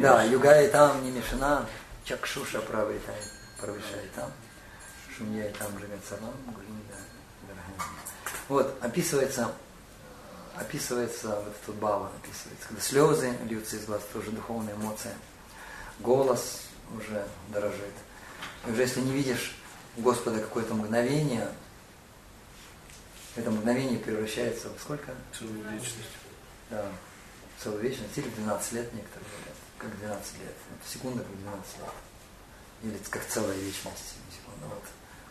Да, 0.00 0.24
юга 0.24 0.60
и 0.62 0.68
там 0.70 1.04
не 1.04 1.12
мешана, 1.12 1.66
чакшуша 2.04 2.60
правый 2.60 3.00
правышай 3.60 4.08
там, 4.14 4.30
шунья 5.18 5.48
и 5.48 5.52
там 5.52 5.78
живет 5.78 6.00
сарам, 6.08 6.32
Вот, 8.48 8.78
описывается, 8.80 9.52
описывается 10.54 11.40
вот 11.40 11.54
этот 11.62 11.74
бава, 11.76 12.10
описывается, 12.22 12.68
когда 12.68 12.82
слезы 12.82 13.36
льются 13.44 13.76
из 13.76 13.84
глаз, 13.84 14.02
тоже 14.12 14.30
духовная 14.30 14.74
эмоция, 14.74 15.14
голос 16.00 16.62
уже 16.96 17.26
дорожит. 17.48 17.94
И 18.66 18.70
уже 18.70 18.82
если 18.82 19.00
не 19.00 19.12
видишь 19.12 19.54
Господа 19.96 20.40
какое-то 20.40 20.74
мгновение, 20.74 21.48
это 23.36 23.50
мгновение 23.50 23.98
превращается 23.98 24.68
в 24.68 24.80
сколько? 24.80 25.14
Целую 25.36 25.62
вечность. 25.70 26.08
Да, 26.70 26.86
целую 27.62 27.82
вечность, 27.82 28.16
или 28.16 28.28
12 28.28 28.72
лет 28.72 28.92
некоторые 28.94 29.28
говорят, 29.30 29.56
как 29.78 29.98
12 29.98 30.40
лет. 30.40 30.54
Секунда 30.86 31.22
как 31.22 31.38
12 31.38 31.78
лет. 31.78 31.88
Или 32.82 32.98
как 33.10 33.26
целая 33.26 33.56
вечность, 33.56 34.14
секунда. 34.30 34.66
Вот, 34.66 34.84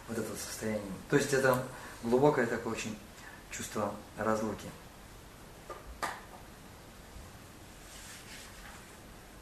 вот 0.08 0.18
это 0.18 0.30
состояние. 0.36 0.82
То 1.10 1.18
есть 1.18 1.34
это 1.34 1.64
глубокое 2.04 2.46
такое 2.48 2.74
очень 2.74 2.98
чувство 3.52 3.94
разлуки. 4.18 4.68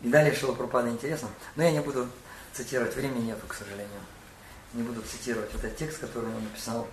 И 0.02 0.10
далее 0.10 0.36
Шила 0.36 0.54
Пропада 0.54 0.90
интересно, 0.90 1.30
но 1.56 1.64
я 1.64 1.72
не 1.72 1.80
буду 1.80 2.08
цитировать, 2.54 2.96
времени 2.96 3.28
нету, 3.28 3.48
к 3.48 3.54
сожалению. 3.54 4.02
Не 4.74 4.84
буду 4.84 5.02
цитировать 5.02 5.54
этот 5.54 5.76
текст, 5.78 6.00
который 6.00 6.30
он 6.30 6.44
написал 6.44 6.88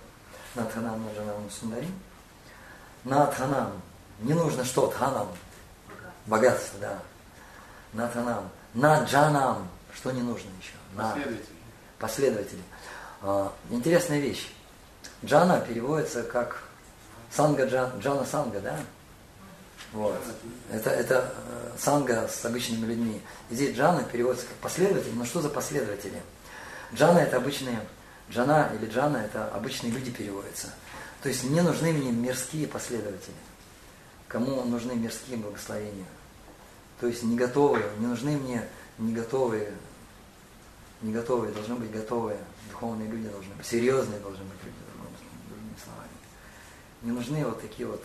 Надханам 0.55 1.05
Наджанам 1.05 1.49
Сундари. 1.49 1.89
Надханам. 3.03 3.81
Не 4.19 4.33
нужно 4.33 4.63
что? 4.63 4.87
Дханам. 4.87 5.27
Богатство, 6.25 6.79
да. 6.79 6.99
Надханам. 7.91 8.49
Наджанам. 8.73 9.67
Что 9.93 10.11
не 10.11 10.21
нужно 10.21 10.49
еще? 10.59 10.73
Последователи. 10.95 11.55
Последователи. 11.99 12.61
А, 13.23 13.53
интересная 13.69 14.19
вещь. 14.19 14.49
Джана 15.23 15.61
переводится 15.61 16.23
как 16.23 16.61
санга 17.31 17.65
джана, 17.65 17.97
джана 17.99 18.25
санга, 18.25 18.59
да? 18.59 18.77
Вот. 19.93 20.19
Это, 20.69 20.89
это 20.89 21.33
э, 21.47 21.71
санга 21.79 22.27
с 22.27 22.43
обычными 22.43 22.85
людьми. 22.85 23.21
И 23.49 23.55
здесь 23.55 23.75
джана 23.75 24.03
переводится 24.03 24.45
как 24.47 24.57
последователь. 24.57 25.13
Но 25.15 25.23
что 25.23 25.41
за 25.41 25.49
последователи? 25.49 26.21
Джана 26.93 27.19
это 27.19 27.37
обычные 27.37 27.79
Джана 28.29 28.69
или 28.73 28.89
Джана 28.89 29.17
это 29.17 29.47
обычные 29.49 29.93
люди 29.93 30.11
переводятся. 30.11 30.67
То 31.21 31.29
есть 31.29 31.45
мне 31.45 31.61
нужны 31.61 31.93
мне 31.93 32.11
мирские 32.11 32.67
последователи. 32.67 33.35
Кому 34.27 34.63
нужны 34.63 34.95
мирские 34.95 35.37
благословения. 35.37 36.05
То 36.99 37.07
есть 37.07 37.23
не 37.23 37.37
готовые, 37.37 37.85
не 37.99 38.07
нужны 38.07 38.31
мне 38.37 38.67
не 38.97 39.13
готовые, 39.13 39.71
не 41.03 41.13
готовые, 41.13 41.53
должны 41.53 41.75
быть 41.75 41.91
готовые. 41.91 42.39
Духовные 42.71 43.07
люди 43.09 43.27
должны 43.27 43.53
быть, 43.53 43.65
серьезные 43.65 44.19
должны 44.19 44.43
быть 44.45 44.63
люди, 44.63 44.77
другими 45.49 45.75
словами. 45.83 46.09
Не 47.01 47.11
нужны 47.11 47.45
вот 47.45 47.61
такие 47.61 47.87
вот, 47.87 48.03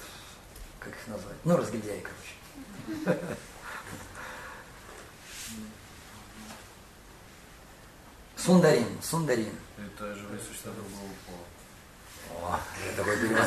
как 0.81 0.93
их 0.93 1.07
назвать, 1.07 1.37
ну, 1.45 1.57
разгильдяи, 1.57 2.03
короче. 2.03 3.23
Сундарин, 8.37 9.03
сундарин. 9.03 9.53
Это 9.77 10.15
живые 10.15 10.41
существа 10.41 10.73
другого 10.73 11.13
пола. 11.27 11.39
О, 12.41 12.61
я 12.87 12.93
такой 12.97 13.17
перевод. 13.17 13.45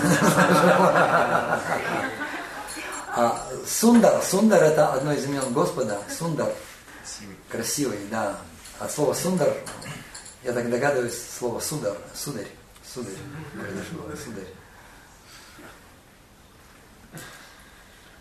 А, 3.14 3.46
сундар, 3.68 4.24
сундар 4.24 4.64
это 4.64 4.94
одно 4.94 5.12
из 5.12 5.26
имен 5.26 5.52
Господа. 5.52 6.00
Сундар. 6.10 6.54
Красивый. 7.02 7.36
Красивый, 7.50 8.00
да. 8.10 8.38
А 8.82 8.90
слово 8.90 9.14
сундар, 9.14 9.56
я 10.44 10.54
так 10.54 10.68
догадываюсь, 10.68 11.14
слово 11.38 11.60
судар, 11.60 11.96
сударь, 12.16 12.48
сударь, 12.84 13.14
произошло, 13.54 14.10
сударь. 14.26 14.48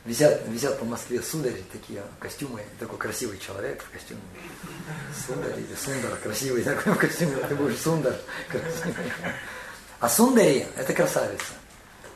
Висят, 0.05 0.47
висят 0.49 0.79
по 0.79 0.85
Москве 0.85 1.23
сударь, 1.23 1.63
такие 1.73 2.03
костюмы, 2.19 2.63
такой 2.79 2.99
красивый 2.99 3.39
человек 3.39 3.83
в 3.83 3.91
костюме. 3.91 4.21
Сударь 5.27 5.59
или 5.59 5.75
сундар, 5.75 6.15
красивый 6.19 6.63
такой 6.63 6.93
в 6.93 6.99
костюме, 6.99 7.37
ты 7.37 7.55
будешь 7.55 7.81
сундар, 7.81 8.17
красивый. 8.51 9.13
А 9.99 10.11
сундари– 10.11 10.67
это 10.77 10.93
красавица. 10.93 11.55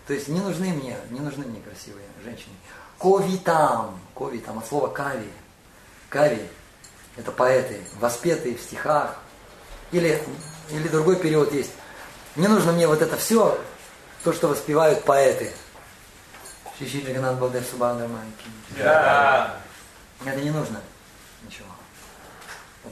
То 0.07 0.13
есть 0.13 0.29
не 0.29 0.41
нужны 0.41 0.69
мне, 0.69 0.99
не 1.09 1.21
нужны 1.21 1.47
мне 1.47 1.63
красивые 1.63 2.09
женщины. 2.23 2.53
Ковитам, 2.99 3.99
ковитам 4.15 4.59
от 4.59 4.69
слова 4.69 4.89
кави. 4.89 5.31
Кави– 6.11 6.47
это 7.17 7.33
поэты, 7.33 7.81
воспетые 7.99 8.57
в 8.57 8.61
стихах. 8.61 9.17
Или, 9.93 10.23
или 10.71 10.89
другой 10.89 11.17
период 11.17 11.53
есть. 11.53 11.71
Не 12.37 12.49
нужно 12.49 12.73
мне 12.73 12.87
вот 12.87 13.01
это 13.01 13.17
все, 13.17 13.59
то, 14.25 14.33
что 14.33 14.49
воспевают 14.49 15.05
поэты– 15.05 15.53
Шиши 16.79 17.01
Джаганат 17.03 17.39
Балдев 17.39 17.65
Субандра 17.67 18.09
Майки. 18.09 18.47
Да. 18.77 19.61
Это 20.25 20.41
не 20.41 20.51
нужно. 20.51 20.81
Ничего. 21.45 21.69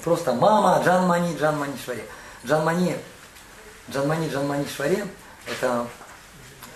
Просто 0.04 0.32
мама 0.32 0.80
Джанмани 0.84 1.36
Джанмани 1.36 1.76
Шваре. 1.84 2.06
Джанмани, 2.46 2.96
Джанмани 3.90 4.28
Джанмани 4.28 4.66
Шваре 4.68 5.06
это, 5.46 5.86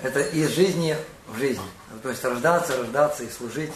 это 0.03 0.21
из 0.21 0.51
жизни 0.51 0.97
в 1.29 1.39
жизнь. 1.39 1.63
То 2.03 2.11
есть 2.11 2.25
рождаться, 2.25 2.77
рождаться 2.77 3.23
и 3.23 3.31
служить 3.31 3.73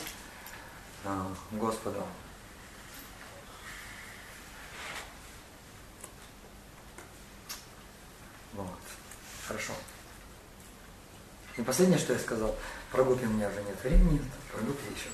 а, 1.05 1.27
Господу. 1.53 2.03
Вот. 8.55 8.67
Хорошо. 9.51 9.73
И 11.57 11.63
последнее, 11.63 11.99
что 11.99 12.13
я 12.13 12.21
сказал, 12.21 12.55
про 12.93 13.03
гопи 13.03 13.27
у 13.27 13.31
меня 13.31 13.49
уже 13.49 13.61
нет 13.63 13.77
времени, 13.83 14.23
про 14.53 14.61
гопи 14.61 14.85
еще. 14.95 15.09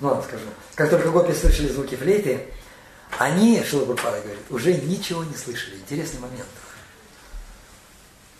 Ну 0.00 0.08
ладно, 0.08 0.22
скажу. 0.22 0.44
Как 0.74 0.90
только 0.90 1.10
гопи 1.10 1.32
слышали 1.32 1.68
звуки 1.68 1.94
флейты, 1.96 2.46
они, 3.18 3.62
Шилабурпара 3.64 4.20
говорит, 4.20 4.42
уже 4.50 4.74
ничего 4.74 5.24
не 5.24 5.34
слышали. 5.34 5.76
Интересный 5.76 6.20
момент. 6.20 6.46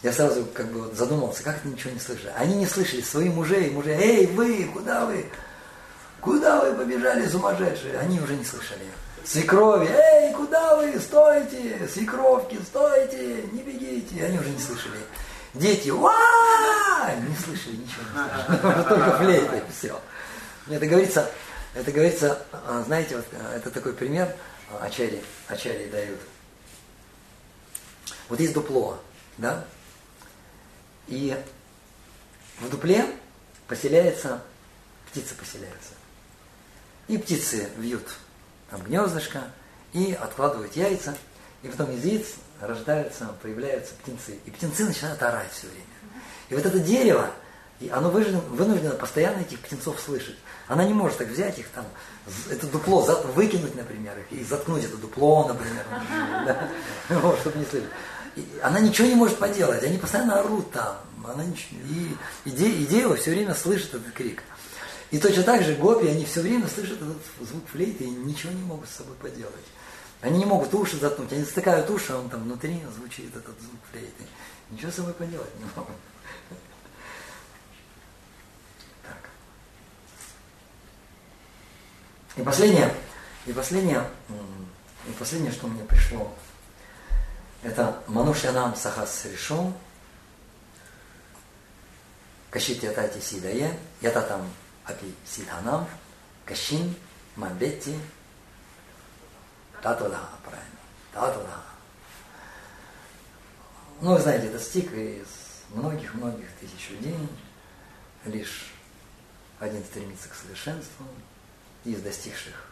Я 0.03 0.13
сразу 0.13 0.45
как 0.45 0.71
бы 0.71 0.95
задумался, 0.95 1.43
как 1.43 1.57
это 1.57 1.69
ничего 1.69 1.95
не 1.95 1.99
слышали. 1.99 2.35
Они 2.37 2.55
не 2.57 2.67
слышали 2.67 3.01
своих 3.01 3.33
мужей, 3.33 3.71
мужей, 3.71 3.97
эй, 3.97 4.27
вы, 4.27 4.65
куда 4.75 5.07
вы? 5.07 5.25
Куда 6.21 6.63
вы 6.63 6.77
побежали, 6.77 7.27
сумасшедшие? 7.27 7.99
Они 7.99 8.21
уже 8.21 8.37
не 8.37 8.45
слышали. 8.45 8.85
Свекрови, 9.27 9.89
эй, 9.89 10.33
куда 10.35 10.77
вы, 10.77 11.01
стойте, 11.01 11.89
свекровки, 11.93 12.59
стойте, 12.65 13.43
не 13.51 13.61
бегите. 13.63 14.25
Они 14.25 14.39
уже 14.39 14.51
не 14.51 14.61
слышали. 14.61 15.01
Дети, 15.53 15.89
ва 15.89 16.13
не 17.29 17.37
слышали 17.37 17.77
ничего, 17.77 18.03
не 18.15 18.57
слышали. 18.57 18.83
Только 18.89 19.19
флейта, 19.19 19.57
и 19.57 19.63
все. 19.73 20.01
Это 20.69 20.87
говорится, 20.87 21.31
это 21.75 21.91
говорится, 21.91 22.43
а, 22.53 22.85
знаете, 22.87 23.17
вот 23.17 23.27
а, 23.33 23.57
это 23.57 23.71
такой 23.71 23.95
пример, 23.95 24.33
а, 24.71 24.85
Ачари, 24.85 25.21
Ачари 25.49 25.89
дают. 25.89 26.21
Вот 28.29 28.39
есть 28.39 28.53
дупло, 28.53 29.01
да? 29.39 29.65
И 31.09 31.37
в 32.61 32.71
дупле 32.71 33.05
поселяется, 33.67 34.41
птица 35.11 35.35
поселяется. 35.35 35.95
И 37.09 37.19
птицы 37.19 37.69
вьют 37.77 38.07
там 38.71 38.83
гнездышко 38.83 39.45
и 39.93 40.13
откладывают 40.13 40.75
яйца, 40.77 41.15
и 41.63 41.69
потом 41.69 41.91
из 41.93 42.05
яиц 42.05 42.27
рождаются, 42.61 43.27
появляются 43.43 43.95
птенцы. 43.95 44.39
И 44.45 44.51
птенцы 44.51 44.85
начинают 44.85 45.23
орать 45.23 45.51
все 45.53 45.67
время. 45.69 45.85
И 46.49 46.55
вот 46.55 46.65
это 46.65 46.79
дерево, 46.79 47.31
и 47.81 47.89
оно 47.89 48.11
вынуждено, 48.11 48.93
постоянно 48.93 49.41
этих 49.41 49.61
птенцов 49.61 50.01
слышать. 50.01 50.37
Она 50.69 50.85
не 50.85 50.95
может 50.95 51.19
так 51.19 51.29
взять 51.29 51.59
их 51.59 51.69
там, 51.69 51.85
это 52.51 52.67
дупло 52.67 53.03
выкинуть, 53.35 53.75
например, 53.75 54.15
и 54.31 54.43
заткнуть 54.43 54.85
это 54.85 54.97
дупло, 54.97 55.47
например, 55.47 55.85
чтобы 57.41 57.59
не 57.59 57.65
слышать. 57.65 57.91
она 58.63 58.81
ничего 58.81 59.07
не 59.09 59.15
может 59.15 59.39
поделать, 59.39 59.83
они 59.85 59.99
постоянно 59.99 60.41
орут 60.41 60.73
там. 60.73 60.97
Она 61.27 61.45
ничего, 61.45 61.81
и, 62.45 62.87
дева 62.87 63.17
все 63.17 63.33
время 63.33 63.53
слышит 63.53 63.95
этот 63.95 64.13
крик. 64.13 64.45
И 65.11 65.19
точно 65.19 65.43
так 65.45 65.63
же 65.63 65.75
гопи, 65.75 66.09
они 66.09 66.25
все 66.25 66.41
время 66.41 66.67
слышат 66.67 67.01
этот 67.01 67.19
звук 67.41 67.69
флейты 67.69 68.05
и 68.05 68.11
ничего 68.11 68.53
не 68.53 68.63
могут 68.63 68.89
с 68.89 68.97
собой 68.97 69.15
поделать. 69.17 69.55
Они 70.21 70.39
не 70.39 70.45
могут 70.45 70.75
уши 70.75 70.99
заткнуть, 70.99 71.33
они 71.33 71.45
затыкают 71.45 71.89
уши, 71.91 72.13
а 72.13 72.19
он 72.19 72.29
там 72.29 72.43
внутри 72.43 72.83
звучит 72.97 73.35
этот 73.35 73.61
звук 73.61 73.81
флейты. 73.91 74.25
Ничего 74.71 74.91
с 74.91 74.97
собой 74.97 75.13
поделать 75.13 75.55
не 75.57 75.65
могут. 75.77 75.95
Так. 79.05 79.31
И 82.37 82.43
последнее, 82.43 82.93
и 83.47 83.53
последнее, 83.53 84.11
и 85.07 85.13
последнее, 85.13 85.53
что 85.53 85.69
мне 85.69 85.85
пришло, 85.85 86.35
это 87.63 88.03
Манушянам 88.09 88.75
Сахас 88.75 89.27
Ришон, 89.27 89.73
Кашити 92.51 92.87
Атати 92.87 93.21
Сидае, 93.21 93.79
Ятатам 94.01 94.43
Апи 94.87 95.13
Сидханам, 95.27 95.89
Кашин, 96.45 96.95
Мамбетти, 97.35 97.99
Татуда, 99.83 100.21
правильно, 100.45 100.79
Татуда. 101.13 101.61
Ну, 104.01 104.15
вы 104.15 104.21
знаете, 104.21 104.47
это 104.47 104.61
стих 104.61 104.93
из 104.93 105.27
многих-многих 105.71 106.47
тысяч 106.61 106.91
людей, 106.91 107.17
лишь 108.25 108.73
один 109.59 109.83
стремится 109.85 110.29
к 110.29 110.35
совершенству, 110.35 111.07
из 111.85 112.01
достигших 112.03 112.69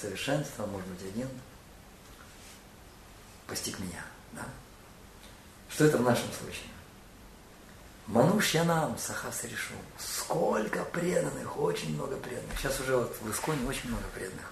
совершенства, 0.00 0.66
может 0.66 0.88
быть, 0.88 1.02
один 1.02 1.28
постиг 3.46 3.78
меня. 3.78 4.04
Да? 4.32 4.44
Что 5.68 5.84
это 5.84 5.98
в 5.98 6.02
нашем 6.02 6.30
случае? 6.32 6.68
Манушьянам 8.06 8.98
Сахас 8.98 9.44
решу. 9.44 9.74
Сколько 9.98 10.84
преданных, 10.84 11.58
очень 11.58 11.94
много 11.94 12.16
преданных. 12.16 12.58
Сейчас 12.58 12.78
уже 12.80 12.96
вот 12.96 13.16
в 13.20 13.30
Исконе 13.30 13.66
очень 13.66 13.88
много 13.88 14.04
преданных. 14.14 14.50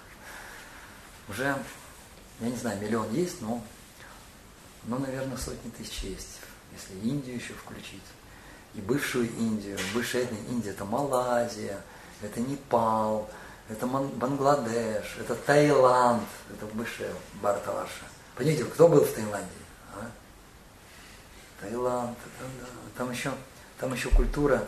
Уже, 1.29 1.55
я 2.39 2.49
не 2.49 2.57
знаю, 2.57 2.81
миллион 2.81 3.11
есть, 3.13 3.41
но, 3.41 3.63
ну, 4.85 4.97
наверное, 4.97 5.37
сотни 5.37 5.69
тысяч 5.69 5.99
есть, 5.99 6.39
если 6.71 7.07
Индию 7.07 7.35
еще 7.35 7.53
включить. 7.53 8.01
И 8.73 8.81
бывшую 8.81 9.29
Индию, 9.29 9.77
бывшая 9.93 10.27
Индия, 10.49 10.71
это 10.71 10.83
Малайзия, 10.83 11.79
это 12.21 12.39
Непал, 12.39 13.29
это 13.69 13.85
Бангладеш, 13.85 15.15
это 15.19 15.35
Таиланд, 15.35 16.27
это 16.51 16.65
бывшая 16.73 17.13
Барталаша. 17.35 18.05
Понимаете, 18.35 18.65
кто 18.65 18.87
был 18.87 19.05
в 19.05 19.11
Таиланде? 19.13 19.47
А? 19.95 20.09
Таиланд, 21.63 22.17
там 22.97 23.11
еще, 23.11 23.31
там 23.79 23.93
еще 23.93 24.09
культура, 24.09 24.67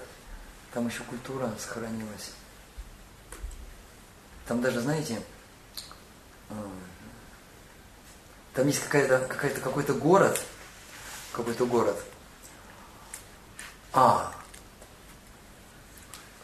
там 0.74 0.88
еще 0.88 1.04
культура 1.04 1.52
сохранилась. 1.60 2.32
Там 4.48 4.62
даже, 4.62 4.80
знаете, 4.80 5.22
а, 6.50 6.54
там 8.54 8.68
есть 8.68 8.82
какая-то, 8.84 9.20
какая-то, 9.28 9.60
какой-то 9.60 9.94
город, 9.94 10.40
какой-то 11.34 11.66
город. 11.66 11.98
А, 13.92 14.32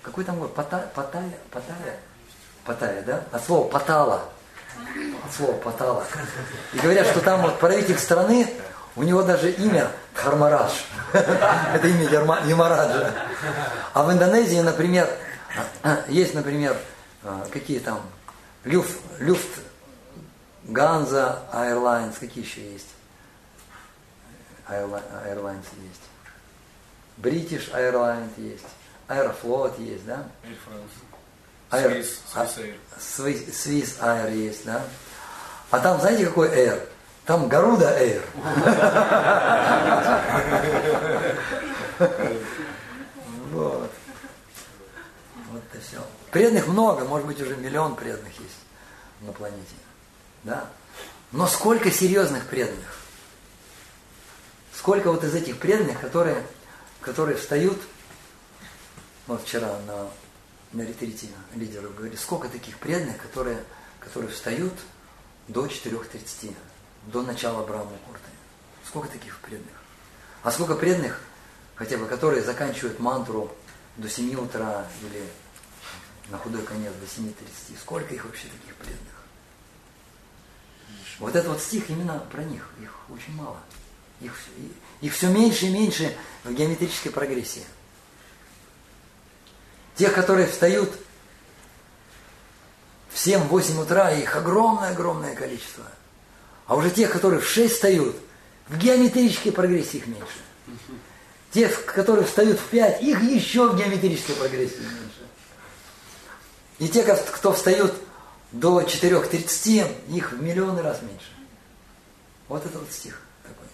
какой 0.02 0.26
там 0.26 0.38
город? 0.38 0.54
Паттайя, 0.54 0.88
Паттайя, 0.88 2.00
Паттайя, 2.66 3.04
да? 3.04 3.24
От 3.32 3.46
слова 3.46 3.70
Патала 3.70 4.30
от 5.26 5.34
слова 5.34 5.54
Патала. 5.58 6.06
И 6.74 6.80
говорят, 6.80 7.08
что 7.08 7.22
там 7.22 7.42
вот 7.42 7.60
правитель 7.60 7.98
страны, 7.98 8.48
у 8.96 9.04
него 9.04 9.24
даже 9.24 9.52
имя 9.52 9.92
Хармарадж. 10.14 10.74
Это 11.14 11.88
имя 11.88 12.10
Ямараджа. 12.46 13.14
А 13.94 14.04
в 14.04 14.12
Индонезии, 14.12 14.60
например, 14.60 15.10
есть, 16.08 16.34
например, 16.34 16.78
какие 17.52 17.80
там, 17.80 18.02
Люфт, 18.64 18.98
Люфт, 19.20 19.62
Ганза, 20.64 21.44
Airlines, 21.54 22.16
какие 22.20 22.44
еще 22.44 22.74
есть? 22.74 22.88
Airlines 24.68 25.66
есть. 25.82 26.02
British 27.18 27.72
Airlines 27.74 28.32
есть. 28.38 28.66
Аэрофлот 29.08 29.78
есть, 29.80 30.06
да? 30.06 30.24
Air. 31.72 32.06
Air, 32.34 32.76
Swiss, 32.98 33.50
Swiss 33.52 34.00
Air 34.00 34.34
есть, 34.34 34.66
да? 34.66 34.82
А 35.70 35.80
там, 35.80 36.00
знаете, 36.00 36.26
какой 36.26 36.50
Air? 36.50 36.88
Там 37.26 37.48
Гаруда 37.48 37.98
Air. 38.00 38.22
Вот. 43.52 43.92
Вот 45.52 45.62
и 45.74 45.78
все. 45.80 46.02
Преданных 46.32 46.68
много, 46.68 47.06
может 47.06 47.28
быть, 47.28 47.42
уже 47.42 47.56
миллион 47.58 47.96
преданных 47.96 48.40
есть 48.40 48.58
на 49.20 49.34
планете. 49.34 49.76
Да? 50.44 50.70
Но 51.32 51.48
сколько 51.48 51.92
серьезных 51.92 52.48
преданных? 52.48 52.98
Сколько 54.74 55.12
вот 55.12 55.24
из 55.24 55.36
этих 55.36 55.60
преданных, 55.60 56.00
которые, 56.00 56.44
которые 57.02 57.38
встают, 57.38 57.78
вот 59.28 59.44
вчера 59.44 59.78
на 59.86 60.08
на 60.74 60.84
ретрите 60.84 61.28
лидеров 61.56 61.96
говорили, 61.96 62.16
сколько 62.16 62.48
таких 62.48 62.78
преданных, 62.78 63.18
которые, 63.18 63.64
которые 64.00 64.32
встают 64.32 64.74
до 65.48 65.66
4.30, 65.66 66.56
до 67.08 67.22
начала 67.22 67.66
Брахма 67.66 67.98
Курты. 68.06 68.30
Сколько 68.86 69.10
таких 69.10 69.40
преданных? 69.40 69.82
А 70.44 70.52
сколько 70.52 70.76
преданных, 70.76 71.22
хотя 71.76 71.98
бы, 71.98 72.06
которые 72.06 72.44
заканчивают 72.44 73.00
мантру 73.00 73.52
до 73.98 74.10
7 74.10 74.36
утра 74.36 74.88
или 75.02 75.24
на 76.30 76.38
худой 76.38 76.64
конец 76.64 76.94
до 76.94 77.06
7.30. 77.06 77.80
Сколько 77.80 78.14
их 78.14 78.26
вообще 78.26 78.48
таких 78.48 78.76
преданных? 78.76 79.08
Вот 81.20 81.36
этот 81.36 81.50
вот 81.50 81.62
стих 81.62 81.90
именно 81.90 82.20
про 82.32 82.44
них. 82.44 82.68
Их 82.82 82.92
очень 83.10 83.36
мало. 83.36 83.60
Их, 84.22 84.34
их 85.02 85.14
все 85.14 85.28
меньше 85.30 85.68
и 85.68 85.70
меньше 85.70 86.16
в 86.44 86.54
геометрической 86.54 87.12
прогрессии. 87.12 87.66
Тех, 89.96 90.14
которые 90.14 90.48
встают 90.48 90.92
в 93.10 93.16
7-8 93.16 93.82
утра, 93.82 94.12
их 94.12 94.36
огромное-огромное 94.36 95.36
количество. 95.36 95.84
А 96.72 96.76
уже 96.76 96.90
тех, 96.90 97.12
которые 97.12 97.42
в 97.42 97.50
6 97.50 97.74
встают, 97.74 98.16
в 98.70 98.78
геометрической 98.78 99.52
прогрессии 99.52 99.98
их 99.98 100.08
меньше. 100.08 100.38
Тех, 101.52 101.84
которые 101.84 102.26
встают 102.26 102.62
в 102.62 102.66
5, 102.70 103.04
их 103.04 103.22
еще 103.24 103.68
в 103.68 103.78
геометрической 103.78 104.36
прогрессии 104.36 104.78
меньше. 104.78 105.28
И 106.80 106.88
те, 106.88 107.04
кто 107.04 107.52
встают 107.52 107.94
до 108.54 108.80
4.30, 108.84 110.16
их 110.16 110.32
в 110.32 110.42
миллионы 110.42 110.82
раз 110.82 111.02
меньше. 111.02 111.34
Вот 112.48 112.66
это 112.66 112.80
вот 112.80 112.90
стих 112.90 113.20
такой. 113.44 113.68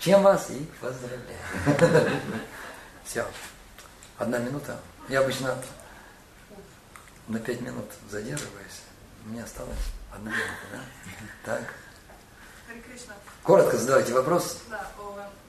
Чем 0.00 0.22
вас 0.22 0.50
и 0.50 0.66
поздравляю. 0.82 2.20
Все. 3.06 3.26
Одна 4.18 4.36
минута. 4.36 4.78
Я 5.08 5.20
обычно 5.20 5.56
на 7.26 7.38
пять 7.38 7.62
минут 7.62 7.86
задерживаюсь. 8.10 8.82
Мне 9.24 9.42
осталось 9.42 9.78
одна 10.12 10.30
минута, 10.30 10.66
да? 10.72 10.80
Так. 11.44 11.74
Коротко 13.42 13.76
задавайте 13.76 14.12
вопрос. 14.12 14.58
Да, 14.68 14.90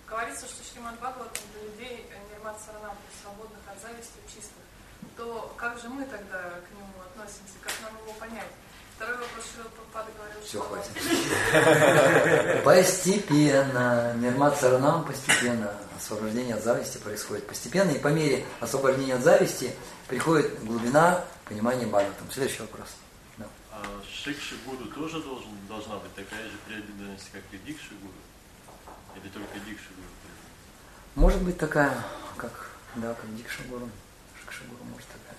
говорится, 0.08 0.45
что 0.45 0.63
Шриман 0.63 0.95
Бхагават 0.95 1.38
для 1.54 1.63
людей 1.63 2.10
Нирмат 2.32 2.58
Саранам, 2.65 2.95
свободных 3.21 3.60
от 3.67 3.82
зависти 3.82 4.13
чистых. 4.28 4.63
То 5.17 5.54
как 5.58 5.80
же 5.80 5.89
мы 5.89 6.04
тогда 6.06 6.39
к 6.39 6.71
нему 6.76 6.93
относимся? 7.12 7.54
Как 7.62 7.74
нам 7.82 7.93
его 8.02 8.13
понять? 8.19 8.47
Второй 8.95 9.17
вопрос, 9.17 9.45
что 9.45 9.63
Папада 9.91 10.12
говорил, 10.15 10.41
Все, 10.43 10.60
хватит. 10.62 10.91
Постепенно. 12.63 14.13
Нирмат 14.17 14.60
Саранам 14.60 15.06
постепенно 15.06 15.74
освобождение 15.97 16.56
от 16.56 16.63
зависти 16.63 16.97
происходит 16.97 17.47
постепенно, 17.47 17.89
и 17.91 17.97
по 17.97 18.10
мере 18.10 18.45
освобождения 18.60 19.15
от 19.15 19.24
зависти 19.24 19.74
приходит 20.08 20.63
глубина 20.63 21.24
понимания 21.45 21.88
Бхагаватам. 21.88 22.30
Следующий 22.32 22.62
вопрос. 22.62 22.89
Да. 22.89 23.11
А 23.84 24.02
Шикши 24.08 24.56
Гуру 24.65 24.86
тоже 24.86 25.22
должен, 25.22 25.50
должна 25.67 25.98
быть 25.98 26.13
такая 26.13 26.44
же 26.44 26.58
преданность, 26.67 27.32
как 27.32 27.41
и 27.52 27.58
Дикши 27.65 27.96
Гуру? 28.02 28.13
Или 29.15 29.30
только 29.30 29.60
Дикши 29.60 29.89
Гуру? 29.96 30.08
Может 31.15 31.41
быть 31.41 31.58
такая, 31.58 32.04
как, 32.38 32.70
да, 32.96 33.13
как 33.13 33.36
Дикши 33.36 33.63
Гуру. 33.63 33.89
Шикши 34.39 34.63
Гуру 34.65 34.84
может 34.84 35.08
такая. 35.08 35.38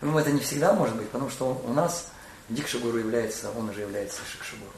Ну, 0.00 0.18
это 0.18 0.32
не 0.32 0.40
всегда 0.40 0.72
может 0.72 0.96
быть, 0.96 1.08
потому 1.08 1.30
что 1.30 1.62
у 1.64 1.72
нас 1.72 2.10
Дикши 2.48 2.80
Гуру 2.80 2.98
является, 2.98 3.50
он 3.52 3.68
уже 3.68 3.82
является 3.82 4.22
Шикши 4.24 4.56
Гуру. 4.56 4.72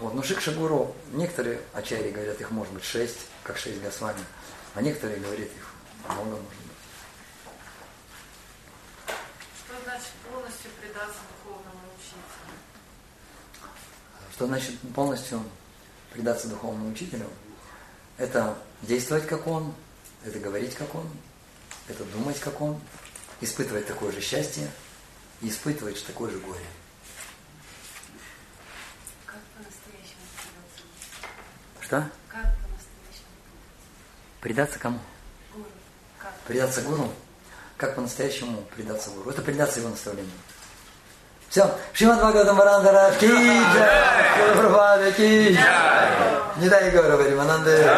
Вот. 0.00 0.14
Но 0.14 0.22
Шикша 0.22 0.52
Гуру, 0.52 0.94
некоторые 1.12 1.60
ачари 1.74 2.10
говорят, 2.10 2.40
их 2.40 2.50
может 2.50 2.72
быть 2.72 2.84
шесть, 2.84 3.26
как 3.42 3.58
шесть 3.58 3.82
Госвами, 3.82 4.24
а 4.74 4.80
некоторые 4.80 5.20
говорят, 5.20 5.48
их 5.48 5.68
много 6.06 6.30
может 6.30 6.48
быть. 6.48 6.67
Что 14.38 14.46
значит 14.46 14.78
полностью 14.94 15.42
предаться 16.12 16.46
духовному 16.46 16.92
учителю? 16.92 17.26
Это 18.18 18.56
действовать 18.82 19.26
как 19.26 19.48
он, 19.48 19.74
это 20.24 20.38
говорить 20.38 20.76
как 20.76 20.94
он, 20.94 21.08
это 21.88 22.04
думать 22.04 22.38
как 22.38 22.60
он, 22.60 22.80
испытывать 23.40 23.88
такое 23.88 24.12
же 24.12 24.20
счастье 24.20 24.70
и 25.40 25.48
испытывать 25.48 26.06
такое 26.06 26.30
же 26.30 26.38
горе. 26.38 26.60
Как 29.26 29.40
по-настоящему 29.56 30.22
предаться? 30.36 31.80
Что? 31.80 31.96
Как 32.28 32.42
по-настоящему 32.44 33.26
Предаться 34.40 34.78
кому? 34.78 35.00
Гуру. 35.52 35.66
Как? 36.16 36.32
Предаться 36.46 36.82
гуру? 36.82 37.12
Как 37.76 37.96
по-настоящему 37.96 38.62
предаться 38.76 39.10
гуру? 39.10 39.30
Это 39.30 39.42
предаться 39.42 39.80
его 39.80 39.88
наставлению. 39.88 40.30
Все. 41.49 41.69
Шримад 41.93 42.17
Бхагаватам 42.17 42.55
Варандара 42.57 43.11
ки 43.19 43.25
джай. 43.25 44.53
Прабхупада 44.55 45.11
ки 45.11 45.53
джай. 45.53 46.07
Не 46.57 46.69
дай 46.69 46.89
Гора 46.91 47.15
Варимананды. 47.15 47.89